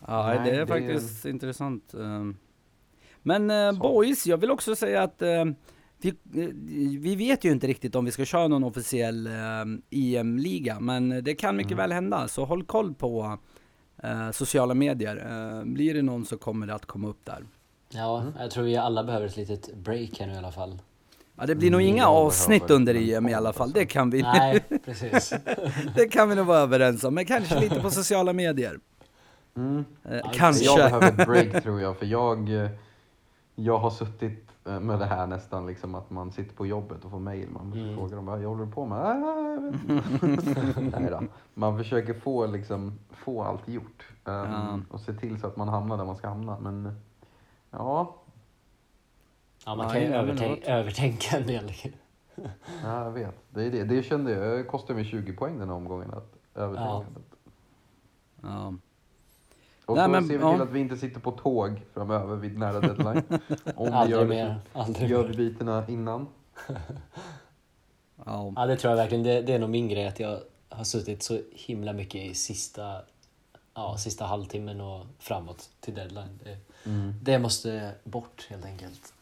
Ja, 0.08 0.28
Nej, 0.28 0.40
det 0.44 0.52
är 0.56 0.60
det 0.60 0.68
faktiskt 0.68 1.26
intressant. 1.26 1.94
ehm. 1.94 2.38
Men 3.22 3.52
eh, 3.52 3.72
boys, 3.80 4.28
jag 4.28 4.38
vill 4.38 4.52
också 4.52 4.76
säga 4.76 5.04
att 5.04 5.22
eh, 5.22 5.46
vi, 6.06 6.10
eh, 6.10 6.50
vi 7.00 7.16
vet 7.16 7.44
ju 7.46 7.52
inte 7.52 7.68
riktigt 7.68 7.96
om 7.96 8.06
vi 8.06 8.12
ska 8.12 8.26
köra 8.26 8.48
någon 8.48 8.64
officiell 8.64 9.28
eh, 9.28 9.34
EM-liga, 9.92 10.80
men 10.80 11.24
det 11.24 11.36
kan 11.36 11.56
mycket 11.56 11.72
Mm. 11.72 11.78
väl 11.84 11.92
hända. 11.92 12.28
Så 12.28 12.46
håll 12.46 12.64
koll 12.64 12.94
på 12.94 13.38
eh, 14.04 14.32
sociala 14.32 14.74
medier. 14.74 15.18
Eh, 15.58 15.66
blir 15.66 15.94
det 15.94 16.02
någon 16.02 16.26
så 16.26 16.38
kommer 16.38 16.68
det 16.68 16.74
att 16.76 16.86
komma 16.86 17.08
upp 17.08 17.26
där. 17.26 17.46
Ja, 17.90 18.22
Mm. 18.22 18.34
jag 18.40 18.52
tror 18.52 18.64
vi 18.64 18.78
alla 18.78 19.04
behöver 19.04 19.26
ett 19.26 19.38
litet 19.38 19.76
break 19.76 20.20
här 20.20 20.28
nu 20.28 20.34
i 20.34 20.38
alla 20.38 20.52
fall. 20.52 20.80
Ja, 21.38 21.46
det 21.46 21.56
blir 21.56 21.72
nog 21.72 21.82
Mm, 21.82 21.94
inga 21.94 22.04
jag 22.04 22.12
avsnitt 22.12 22.70
under 22.70 22.96
EM 22.96 23.28
i 23.28 23.30
podd, 23.30 23.38
alla 23.38 23.54
fall. 23.54 23.72
Det 23.72 23.86
kan 23.86 24.10
vi, 24.10 24.22
Nej, 24.22 24.64
precis. 24.86 25.34
det 25.96 26.08
kan 26.08 26.30
vi 26.30 26.36
nog 26.36 26.46
vara 26.46 26.60
överens 26.60 27.04
om. 27.04 27.14
Men 27.16 27.26
kanske 27.26 27.60
lite 27.60 27.80
på 27.82 27.90
sociala 27.92 28.34
medier. 28.34 28.80
Mm. 29.58 29.86
Eh, 30.10 30.32
kanske. 30.34 30.66
Jag 30.66 30.78
behöver 30.78 31.26
break 31.26 31.64
tror 31.64 31.82
jag, 31.82 31.98
för 32.00 32.06
jag, 32.06 32.50
eh, 32.64 32.70
jag 33.56 33.78
har 33.80 33.90
suttit 33.90 34.51
med 34.64 35.00
det 35.00 35.06
här 35.06 35.28
nästan 35.28 35.66
liksom 35.68 35.96
att 35.96 36.10
man 36.10 36.32
sitter 36.32 36.56
på 36.56 36.66
jobbet 36.66 37.06
och 37.06 37.12
får 37.12 37.20
mail. 37.20 37.50
Man 37.50 37.74
Mm. 37.74 37.96
frågar 37.98 38.16
dem 38.16 38.26
vad 38.26 38.42
jag 38.42 38.50
håller 38.50 38.66
du 38.66 38.72
på 38.72 38.86
med? 38.86 38.98
Ah, 39.00 39.54
jag 39.54 39.62
vet 39.62 40.24
inte." 40.24 40.82
Nej 41.00 41.10
då. 41.12 41.22
Man 41.54 41.78
försöker 41.78 42.14
få, 42.14 42.46
liksom, 42.46 43.00
få 43.12 43.44
allt 43.44 43.68
gjort 43.68 44.06
um, 44.26 44.34
Ja. 44.36 44.80
och 44.92 45.00
se 45.00 45.14
till 45.14 45.40
så 45.40 45.48
att 45.48 45.58
man 45.58 45.68
hamnar 45.68 45.98
där 45.98 46.06
man 46.06 46.16
ska 46.16 46.28
hamna. 46.28 46.60
Men 46.60 47.00
ja, 47.72 48.16
Ja, 49.66 49.76
man 49.76 49.86
Ja, 49.88 49.92
kan 49.94 50.02
ju 50.02 50.08
ja, 50.08 50.14
övertänk, 50.16 50.64
övertänka 50.66 51.38
en 51.38 51.48
del. 51.48 51.72
ja, 52.84 53.04
jag 53.04 53.12
vet. 53.12 53.36
Det, 53.50 53.64
är 53.64 53.72
det. 53.72 53.84
det 53.84 54.04
kände 54.04 54.32
jag. 54.32 54.58
Det 54.58 54.64
kostade 54.64 54.94
mig 54.96 55.06
20 55.06 55.34
poäng 55.34 55.60
den 55.60 55.70
här 55.70 55.76
omgången 55.76 56.14
att 56.14 56.34
övertänka. 56.56 57.06
Ja. 58.42 58.74
Och 59.86 59.96
Nej, 59.96 60.06
så 60.06 60.10
men, 60.12 60.28
ser 60.28 60.38
vi 60.38 60.44
ja. 60.44 60.54
till 60.54 60.62
att 60.62 60.72
vi 60.72 60.80
inte 60.80 60.98
sitter 60.98 61.20
på 61.20 61.32
tåg 61.32 61.82
framöver 61.94 62.36
vid 62.36 62.58
nära 62.60 62.80
deadline. 62.80 63.24
Om 63.76 63.86
vi 64.06 64.12
gör 64.12 64.20
det 64.20 64.26
mer. 64.26 64.60
Gör 65.00 65.24
mer. 65.24 65.28
vi 65.28 65.38
bytena 65.38 65.88
innan. 65.88 66.28
Ja. 68.26 68.54
Ja, 68.56 68.66
det 68.66 68.76
tror 68.78 68.92
jag 68.92 68.98
verkligen. 68.98 69.24
Det, 69.24 69.42
det 69.42 69.54
är 69.54 69.60
nog 69.60 69.70
min 69.70 69.90
grej 69.90 70.08
att 70.08 70.20
jag 70.20 70.40
har 70.70 70.84
suttit 70.84 71.24
så 71.24 71.42
himla 71.52 71.94
mycket 71.94 72.22
i 72.22 72.34
sista, 72.34 73.02
ja, 73.74 73.98
sista 73.98 74.26
halvtimmen 74.26 74.82
och 74.82 75.06
framåt 75.20 75.70
till 75.80 75.94
deadline. 75.96 76.40
Det, 76.44 76.58
Mm. 76.86 77.14
det 77.22 77.40
måste 77.40 77.92
bort 78.04 78.48
helt 78.50 78.66
enkelt. 78.66 79.14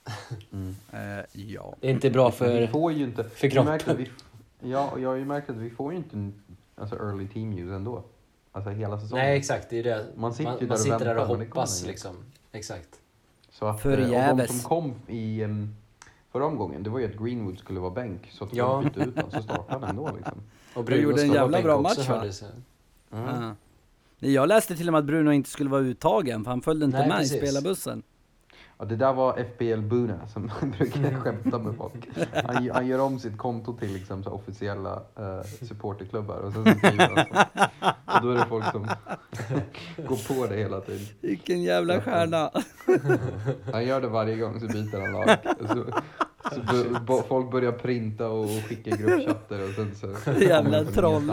Mm. 0.51 0.75
Eh, 0.91 1.25
ja. 1.31 1.75
Det 1.79 1.87
är 1.87 1.91
inte 1.91 2.09
bra 2.09 2.29
Vi 2.29 2.35
för... 2.35 2.67
får 2.67 2.91
ju 2.91 3.03
inte... 3.03 3.23
för 3.23 3.49
kroppen. 3.49 3.97
vi, 3.97 4.09
ja, 4.69 4.89
och 4.89 4.99
jag 4.99 5.09
har 5.09 5.15
ju 5.15 5.25
märkt 5.25 5.49
att 5.49 5.55
vi 5.55 5.69
får 5.69 5.91
ju 5.91 5.97
inte 5.97 6.31
alltså 6.75 6.95
early 6.95 7.27
team 7.27 7.53
use 7.57 7.75
ändå. 7.75 8.03
Alltså 8.51 8.69
hela 8.69 8.99
säsongen. 8.99 9.25
Nej, 9.25 9.37
exakt. 9.37 9.69
Det 9.69 9.79
är 9.79 9.83
det. 9.83 10.05
Man 10.15 10.33
sitter 10.33 10.43
ju 10.43 10.49
man, 10.51 10.59
där 10.59 10.67
man 10.67 10.73
och 10.73 10.79
sitter 10.79 10.99
där 11.05 11.17
och 11.17 11.27
hoppas 11.27 11.85
liksom. 11.85 12.15
Exakt. 12.51 12.89
Så 13.51 13.65
att, 13.65 13.85
eh, 13.85 13.91
och 13.91 13.97
de 13.97 14.03
Förgäves. 14.05 14.49
som 14.61 14.69
kom 14.69 14.93
i 15.07 15.41
förra 16.31 16.45
omgången, 16.45 16.83
det 16.83 16.89
var 16.89 16.99
ju 16.99 17.05
att 17.05 17.17
Greenwood 17.23 17.59
skulle 17.59 17.79
vara 17.79 17.91
bänk. 17.91 18.29
Så 18.31 18.43
att 18.43 18.49
de 18.51 18.57
Ja. 18.57 18.81
bytte 18.83 18.99
ut 18.99 19.15
honom, 19.15 19.31
så 19.31 19.41
startade 19.41 19.85
han 19.85 19.89
ändå 19.89 20.11
liksom. 20.17 20.37
Och 20.73 20.85
Du 20.85 20.95
gjorde 21.01 21.21
en 21.21 21.31
jävla 21.33 21.61
bra 21.61 21.75
också, 21.77 22.11
match, 22.11 22.41
va? 22.41 23.17
Mm. 23.17 23.55
Jag 24.19 24.47
läste 24.47 24.75
till 24.75 24.87
och 24.87 24.91
med 24.91 24.99
att 24.99 25.05
Bruno 25.05 25.31
inte 25.31 25.49
skulle 25.49 25.69
vara 25.69 25.81
uttagen, 25.81 26.43
för 26.43 26.51
han 26.51 26.61
följde 26.61 26.85
inte 26.85 26.97
Nej, 26.99 27.07
med 27.07 27.17
precis. 27.17 27.33
i 27.43 27.47
spelarbussen. 27.47 28.03
Ja, 28.81 28.85
det 28.85 28.95
där 28.95 29.13
var 29.13 29.37
FBL 29.37 29.81
Buna 29.81 30.27
som 30.27 30.51
brukar 30.77 31.19
skämta 31.19 31.59
med 31.59 31.75
folk. 31.75 32.09
Han, 32.33 32.69
han 32.69 32.87
gör 32.87 32.99
om 32.99 33.19
sitt 33.19 33.37
konto 33.37 33.77
till 33.77 33.93
liksom, 33.93 34.23
så 34.23 34.29
officiella 34.29 34.95
uh, 35.19 35.43
supporterklubbar 35.61 36.37
och 36.37 36.53
sen 36.53 36.65
så 36.65 36.71
skriver 36.71 37.07
han 37.07 37.25
så. 37.25 38.15
Och 38.15 38.21
då 38.21 38.31
är 38.31 38.35
det 38.35 38.45
folk 38.45 38.71
som 38.71 38.87
går 39.97 40.27
på 40.27 40.47
det 40.47 40.55
hela 40.55 40.81
tiden. 40.81 41.07
Vilken 41.21 41.61
jävla 41.61 42.01
stjärna! 42.01 42.51
Han 43.73 43.85
gör 43.85 44.01
det 44.01 44.07
varje 44.07 44.35
gång 44.35 44.59
så 44.59 44.67
byter 44.67 45.01
han 45.01 45.11
lag. 45.11 45.37
Så, 45.59 45.85
så 46.55 46.99
bo, 46.99 47.21
folk 47.27 47.51
börjar 47.51 47.71
printa 47.71 48.29
och 48.29 48.49
skicka 48.49 48.95
gruppchatter 48.95 49.63
och 49.69 49.75
sen 49.75 49.95
så... 49.95 50.31
Jävla 50.39 50.83
troll. 50.83 51.31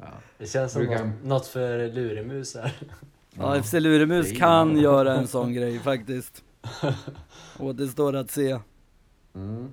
Ja. 0.00 0.06
Det 0.38 0.46
känns 0.46 0.72
som 0.72 0.84
något, 0.84 1.24
något 1.24 1.46
för 1.46 1.88
luremus 1.88 2.54
här. 2.54 2.72
Ja, 3.38 3.62
FC 3.62 3.72
Luremus 3.72 4.30
är 4.30 4.34
kan 4.34 4.78
göra 4.78 5.14
en 5.14 5.26
sån 5.28 5.52
grej 5.52 5.78
faktiskt. 5.78 6.44
Återstår 7.58 8.16
att 8.16 8.30
se. 8.30 8.58
Mm. 9.34 9.68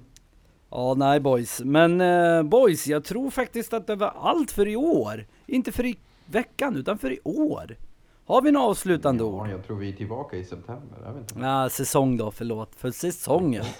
Ja, 0.69 0.93
nej 0.97 1.19
boys. 1.19 1.61
Men 1.65 2.01
eh, 2.01 2.43
boys, 2.43 2.87
jag 2.87 3.03
tror 3.03 3.29
faktiskt 3.29 3.73
att 3.73 3.87
det 3.87 3.95
var 3.95 4.13
allt 4.21 4.51
för 4.51 4.67
i 4.67 4.75
år. 4.75 5.25
Inte 5.45 5.71
för 5.71 5.85
i 5.85 5.97
veckan, 6.25 6.75
utan 6.75 6.97
för 6.97 7.11
i 7.11 7.19
år. 7.23 7.77
Har 8.25 8.41
vi 8.41 8.51
några 8.51 8.67
avslutande 8.67 9.23
Ja, 9.23 9.27
ord? 9.29 9.47
jag 9.49 9.65
tror 9.65 9.77
vi 9.77 9.89
är 9.89 9.93
tillbaka 9.95 10.37
i 10.37 10.43
september. 10.45 10.97
Jag 11.05 11.13
vet 11.13 11.31
inte. 11.31 11.45
Ja, 11.45 11.69
säsong 11.69 12.17
då, 12.17 12.31
förlåt. 12.31 12.75
För 12.75 12.91
säsongen. 12.91 13.65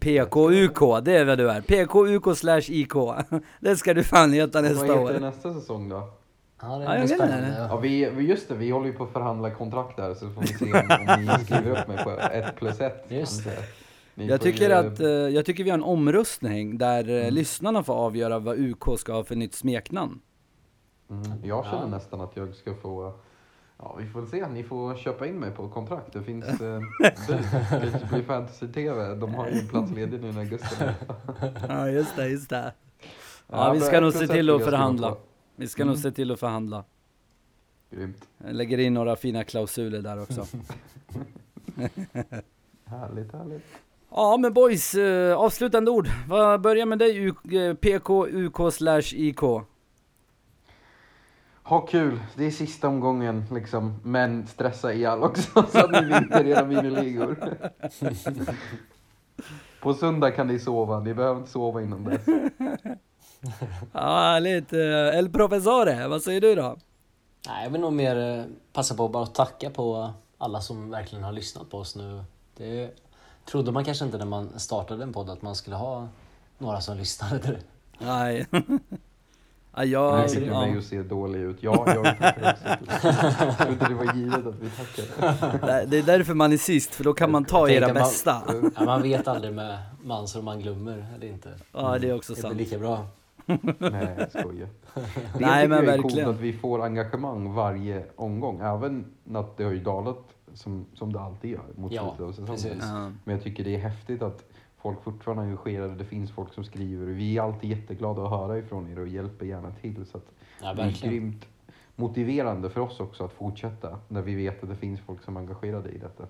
PKUK, 0.00 0.78
det 1.04 1.12
är 1.16 1.24
vad 1.24 1.38
du 1.38 1.50
är. 1.50 1.60
PKUK 1.60 2.36
slash 2.38 2.62
IK. 2.68 2.92
Det 3.60 3.76
ska 3.76 3.94
du 3.94 4.04
fan 4.04 4.32
heta 4.32 4.62
Vad 4.62 4.70
nästa 4.70 4.84
heter 4.86 4.98
år. 5.16 5.20
nästa 5.20 5.54
säsong 5.54 5.88
då? 5.88 6.08
Ja, 6.62 6.66
det 6.78 6.84
Ja, 6.84 6.90
jag 6.90 6.96
är 6.96 7.00
vet 7.00 7.10
spännande. 7.10 7.66
Ja, 7.70 7.76
vi, 7.76 8.10
vi- 8.10 8.24
just 8.26 8.48
det, 8.48 8.54
vi 8.54 8.70
håller 8.70 8.86
ju 8.86 8.92
på 8.92 9.04
att 9.04 9.10
förhandla 9.12 9.50
kontrakt 9.50 9.96
där 9.96 10.14
så 10.14 10.30
får 10.30 10.40
vi 10.40 10.46
se 10.46 10.64
om, 10.72 10.90
om 11.18 11.24
ni 11.38 11.44
skriver 11.44 11.80
upp 11.80 11.88
mig 11.88 12.04
på 12.04 12.10
ett 12.10 12.56
plus 12.56 12.80
ett. 12.80 13.04
Just. 13.08 13.46
Ni 14.14 14.26
Jag 14.26 14.40
tycker, 14.40 14.68
ju- 14.68 14.74
att, 14.74 15.00
eh, 15.00 15.06
jag 15.08 15.44
tycker 15.46 15.64
vi 15.64 15.70
har 15.70 15.78
en 15.78 15.84
omröstning 15.84 16.78
där 16.78 17.08
eh, 17.10 17.20
Mm. 17.22 17.34
lyssnarna 17.34 17.82
får 17.82 17.94
avgöra 17.94 18.38
vad 18.38 18.58
UK 18.58 18.98
ska 18.98 19.12
ha 19.12 19.24
för 19.24 19.36
nytt 19.36 19.54
smeknamn. 19.54 20.20
Mm, 21.10 21.22
jag 21.44 21.64
känner 21.64 21.78
Ja. 21.82 21.86
nästan 21.88 22.20
att 22.20 22.36
jag 22.36 22.54
ska 22.54 22.74
få... 22.74 23.12
Ja, 23.78 23.96
vi 24.00 24.06
får 24.06 24.26
se. 24.26 24.48
Ni 24.48 24.62
får 24.64 24.94
köpa 24.96 25.26
in 25.26 25.34
mig 25.38 25.50
på 25.50 25.68
kontrakt. 25.68 26.12
Det 26.12 26.22
finns... 26.22 26.44
Eh, 26.60 26.80
det 27.70 28.08
blir 28.10 28.22
fantasy-tv. 28.22 29.14
De 29.14 29.34
har 29.34 29.46
ju 29.48 29.52
en 29.60 29.68
plats 29.68 29.92
ledig 29.92 30.20
nu 30.22 30.28
i 30.32 30.38
augusti. 30.38 30.76
Ja, 31.68 31.88
just 31.88 32.16
det, 32.16 32.28
just 32.28 32.50
det. 32.50 32.72
Ja, 33.50 33.72
vi 33.72 33.80
ska 33.80 34.00
nog 34.00 34.12
se 34.12 34.26
till 34.26 34.50
att 34.50 34.64
förhandla. 34.64 35.16
Vi 35.56 35.68
ska 35.68 35.82
Mm. 35.82 35.92
nog 35.94 36.02
se 36.02 36.10
till 36.10 36.30
att 36.30 36.40
förhandla. 36.40 36.84
Grymt. 37.90 38.28
Jag 38.44 38.54
lägger 38.54 38.78
in 38.78 38.94
några 38.94 39.16
fina 39.16 39.44
klausuler 39.44 40.02
där 40.02 40.22
också. 40.22 40.46
Härligt, 42.84 43.32
härligt. 43.32 43.64
Ja 44.10 44.36
men 44.36 44.52
boys, 44.52 44.94
eh, 44.94 45.36
avslutande 45.36 45.90
ord. 45.90 46.08
Vad 46.28 46.60
börjar 46.60 46.86
med 46.86 46.98
dig 46.98 47.28
eh, 47.28 47.74
PK, 47.74 48.26
UK 48.26 48.72
slash 48.72 49.02
IK? 49.14 49.40
Ha 51.62 51.80
kul. 51.86 52.20
Det 52.36 52.44
är 52.44 52.50
sista 52.50 52.88
omgången 52.88 53.44
liksom. 53.52 53.94
Men 54.02 54.46
stressa 54.46 54.92
ihjäl 54.92 55.22
också 55.22 55.62
så 55.72 55.78
att 55.78 55.90
ni 55.90 56.00
vinner 56.00 56.46
era 56.46 56.64
miniligor. 56.66 57.36
På 59.82 59.94
söndag 59.94 60.30
kan 60.30 60.46
ni 60.46 60.58
sova. 60.58 61.00
Ni 61.00 61.14
behöver 61.14 61.38
inte 61.40 61.50
sova 61.50 61.82
innan 61.82 62.04
dess. 62.04 62.24
Ja 63.92 64.00
härligt. 64.20 64.72
Eh, 64.72 65.18
El 65.18 65.28
Professore, 65.30 66.08
vad 66.08 66.22
säger 66.22 66.40
du 66.40 66.54
då? 66.54 66.76
Nej, 67.48 67.64
jag 67.64 67.70
vill 67.70 67.80
nog 67.80 67.92
mer 67.92 68.38
eh, 68.38 68.44
passa 68.72 68.94
på 68.94 69.04
att 69.04 69.10
bara 69.12 69.26
tacka 69.26 69.70
på 69.70 70.10
alla 70.38 70.60
som 70.60 70.90
verkligen 70.90 71.24
har 71.24 71.32
lyssnat 71.32 71.70
på 71.70 71.78
oss 71.78 71.96
nu. 71.96 72.24
Det 72.56 72.90
trodde 73.50 73.72
man 73.72 73.84
kanske 73.84 74.04
inte 74.04 74.18
när 74.18 74.24
man 74.26 74.58
startade 74.58 75.02
en 75.02 75.12
podd 75.12 75.30
att 75.30 75.42
man 75.42 75.54
skulle 75.54 75.76
ha 75.76 76.08
några 76.58 76.80
som 76.80 76.96
lyssnade. 76.96 77.56
Nej. 77.98 78.46
ja, 79.74 79.84
Jag 79.84 79.86
jag, 79.86 80.30
fick 80.30 80.46
ja. 80.48 80.60
mig 80.60 80.78
att 80.78 80.84
se 80.84 81.02
dålig 81.02 81.40
ut. 81.40 81.56
Ja, 81.60 81.84
jag 81.86 82.04
tackar 82.18 82.52
också. 82.52 83.06
Jag 83.44 83.58
trodde 83.58 83.88
det 83.88 83.94
var 83.94 84.14
givet 84.14 84.46
att 84.46 84.54
vi 84.54 84.70
tackade. 84.70 85.66
Det- 85.66 85.86
Det 85.86 85.98
är 85.98 86.02
därför 86.02 86.34
man 86.34 86.52
är 86.52 86.56
sist, 86.56 86.94
för 86.94 87.04
då 87.04 87.14
kan 87.14 87.30
man 87.30 87.44
ta 87.44 87.68
era 87.68 87.86
man- 87.86 87.94
bästa. 87.94 88.42
Ja, 88.76 88.84
man 88.84 89.02
vet 89.02 89.28
aldrig 89.28 89.54
med 89.54 89.78
Mansur 90.02 90.38
om 90.38 90.44
man 90.44 90.60
glömmer 90.60 91.06
eller 91.16 91.26
inte. 91.26 91.48
Ja 91.72 91.98
det 91.98 92.08
är 92.08 92.14
också 92.14 92.34
Det 92.34 92.40
sant. 92.40 92.54
blir 92.54 92.64
lika 92.64 92.78
bra. 92.78 93.06
Nej, 93.78 94.14
jag 94.18 94.30
skojar. 94.30 94.68
Det 94.94 95.40
Nej, 95.40 95.68
men 95.68 95.84
jag 95.84 95.94
är 95.94 96.02
coolt 96.02 96.18
att 96.18 96.40
vi 96.40 96.52
får 96.52 96.82
engagemang 96.82 97.54
varje 97.54 98.04
omgång. 98.16 98.60
Även 98.60 99.04
att 99.34 99.56
det 99.56 99.64
har 99.64 99.72
ju 99.72 99.80
dalat 99.80 100.34
som, 100.54 100.86
som 100.94 101.12
det 101.12 101.20
alltid 101.20 101.50
gör 101.50 101.64
mot 101.74 101.92
Ja, 101.92 102.14
slutet 102.16 102.50
av 102.50 102.56
säsongen. 102.56 102.78
Ja. 102.80 103.10
Men 103.24 103.34
jag 103.34 103.42
tycker 103.42 103.64
det 103.64 103.74
är 103.74 103.78
häftigt 103.78 104.22
att 104.22 104.44
folk 104.78 105.02
fortfarande 105.02 105.42
är 105.42 105.46
engagerade. 105.46 105.94
Det 105.94 106.04
finns 106.04 106.30
folk 106.32 106.54
som 106.54 106.64
skriver. 106.64 107.06
Vi 107.06 107.38
är 107.38 107.42
alltid 107.42 107.70
jätteglada 107.70 108.22
att 108.22 108.30
höra 108.30 108.58
ifrån 108.58 108.92
er 108.92 108.98
och 108.98 109.08
hjälper 109.08 109.46
gärna 109.46 109.70
till. 109.70 110.06
Så 110.06 110.16
att 110.16 110.26
Ja, 110.62 110.74
det 110.74 110.82
är 110.82 111.08
grymt 111.08 111.46
motiverande 111.96 112.70
för 112.70 112.80
oss 112.80 113.00
också 113.00 113.24
att 113.24 113.32
fortsätta 113.32 113.98
när 114.08 114.22
vi 114.22 114.34
vet 114.34 114.62
att 114.62 114.68
det 114.68 114.76
finns 114.76 115.00
folk 115.00 115.22
som 115.22 115.36
är 115.36 115.40
engagerade 115.40 115.90
i 115.90 115.98
detta. 115.98 116.26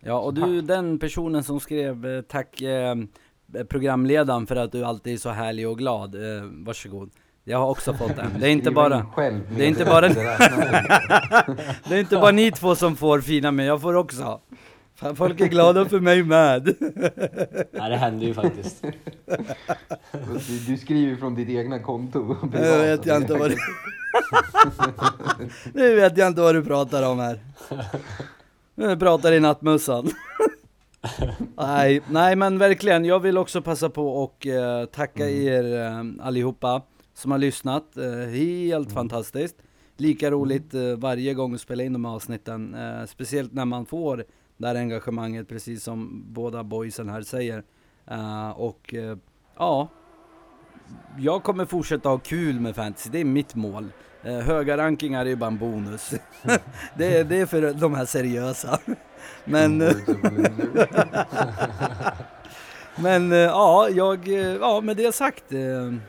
Ja, 0.00 0.18
och 0.20 0.34
du 0.34 0.62
den 0.62 0.98
personen 0.98 1.44
som 1.44 1.60
skrev 1.60 2.06
eh, 2.06 2.22
tack 2.22 2.62
eh, 2.62 2.94
programledaren 3.68 4.46
för 4.46 4.56
att 4.56 4.72
du 4.72 4.84
alltid 4.84 5.12
är 5.12 5.16
så 5.18 5.30
härlig 5.30 5.68
och 5.68 5.78
glad. 5.78 6.14
Eh, 6.14 6.42
varsågod. 6.44 7.10
Jag 7.44 7.58
har 7.58 7.68
också 7.70 7.94
fått 7.94 8.16
den. 8.16 8.30
Det 8.40 8.46
är 8.46 8.50
inte 8.50 8.70
bara, 8.80 9.06
det 9.56 9.64
är 9.64 9.68
inte 9.68 9.84
bara- 9.84 10.08
det 11.88 11.94
är 11.94 11.98
inte 12.00 12.16
bara 12.16 12.30
ni 12.30 12.52
två 12.52 12.74
som 12.76 12.96
får 12.96 13.20
fina 13.20 13.50
men 13.50 13.66
jag 13.66 13.80
får 13.82 13.94
också. 13.94 14.40
Fan, 14.94 15.16
Folk 15.16 15.40
är 15.40 15.46
glada 15.46 15.84
för 15.84 16.00
mig 16.00 16.22
med. 16.22 16.68
Ja, 17.72 17.88
det 17.88 17.96
händer 17.96 18.26
ju 18.26 18.34
faktiskt. 18.34 18.84
Du, 20.46 20.58
du 20.66 20.76
skriver 20.76 21.16
från 21.16 21.34
ditt 21.34 21.48
egna 21.48 21.78
konto. 21.78 22.36
Nu 22.52 22.58
vet 22.78 23.06
jag 23.06 23.16
inte 23.16 23.34
vad 23.34 23.50
du... 23.50 23.56
Nu 25.74 25.94
vet 25.94 26.16
jag 26.16 26.28
inte 26.28 26.40
vad 26.40 26.54
du 26.54 26.64
pratar 26.64 27.02
om 27.08 27.18
här. 27.18 27.38
Nu 28.74 28.96
pratar 28.96 29.32
i 29.32 29.40
nattmössan. 29.40 30.10
nej, 31.56 32.02
nej 32.10 32.36
men 32.36 32.58
verkligen, 32.58 33.04
jag 33.04 33.20
vill 33.20 33.38
också 33.38 33.62
passa 33.62 33.90
på 33.90 34.08
och 34.08 34.46
eh, 34.46 34.84
tacka 34.84 35.30
er 35.30 35.86
eh, 35.86 36.26
allihopa 36.26 36.82
som 37.14 37.30
har 37.30 37.38
lyssnat. 37.38 37.96
Eh, 37.96 38.30
helt 38.30 38.92
fantastiskt. 38.92 39.56
Lika 39.96 40.30
roligt 40.30 40.74
eh, 40.74 40.82
varje 40.96 41.34
gång 41.34 41.54
att 41.54 41.60
spela 41.60 41.82
in 41.82 41.92
de 41.92 42.04
här 42.04 42.12
avsnitten. 42.12 42.74
Eh, 42.74 43.06
speciellt 43.06 43.52
när 43.52 43.64
man 43.64 43.86
får 43.86 44.24
det 44.56 44.66
här 44.66 44.74
engagemanget, 44.74 45.48
precis 45.48 45.82
som 45.82 46.24
båda 46.28 46.64
boysen 46.64 47.08
här 47.08 47.22
säger. 47.22 47.62
Eh, 48.06 48.50
och 48.50 48.94
ja, 49.56 49.88
jag 51.18 51.42
kommer 51.42 51.64
fortsätta 51.64 52.08
ha 52.08 52.18
kul 52.18 52.60
med 52.60 52.76
fantasy, 52.76 53.10
det 53.10 53.20
är 53.20 53.24
mitt 53.24 53.54
mål. 53.54 53.88
Eh, 54.28 54.40
höga 54.40 54.76
rankingar 54.76 55.20
är 55.20 55.30
ju 55.30 55.36
bara 55.36 55.46
en 55.46 55.58
bonus. 55.58 56.14
det, 56.94 57.18
är, 57.18 57.24
det 57.24 57.40
är 57.40 57.46
för 57.46 57.72
de 57.72 57.94
här 57.94 58.04
seriösa. 58.04 58.78
Men, 59.44 59.80
eh, 59.80 59.94
men 62.96 63.32
eh, 63.32 63.38
ja, 63.38 63.88
jag, 63.88 64.28
eh, 64.28 64.56
ja, 64.56 64.80
med 64.80 64.96
det 64.96 65.14
sagt 65.14 65.52
eh, 65.52 65.58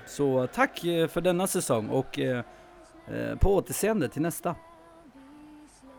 så 0.07 0.47
tack 0.47 0.83
eh, 0.83 1.07
för 1.07 1.21
denna 1.21 1.47
säsong 1.47 1.89
och 1.89 2.19
eh, 2.19 2.43
eh, 3.07 3.35
på 3.39 3.55
återseende 3.55 4.09
till 4.09 4.21
nästa. 4.21 4.55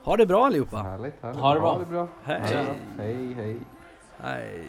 Ha 0.05 0.17
det 0.17 0.27
bra 0.27 0.47
allihopa. 0.47 0.77
Härligt, 0.77 1.23
härligt. 1.23 1.41
Ha 1.41 1.55
det 1.55 1.61
bra. 1.61 1.73
Ha 1.73 1.79
det 1.79 1.87
bra. 1.87 2.09
Hej. 2.25 2.41
Hej, 2.99 3.35
hej. 3.35 3.57
hej. 4.19 4.69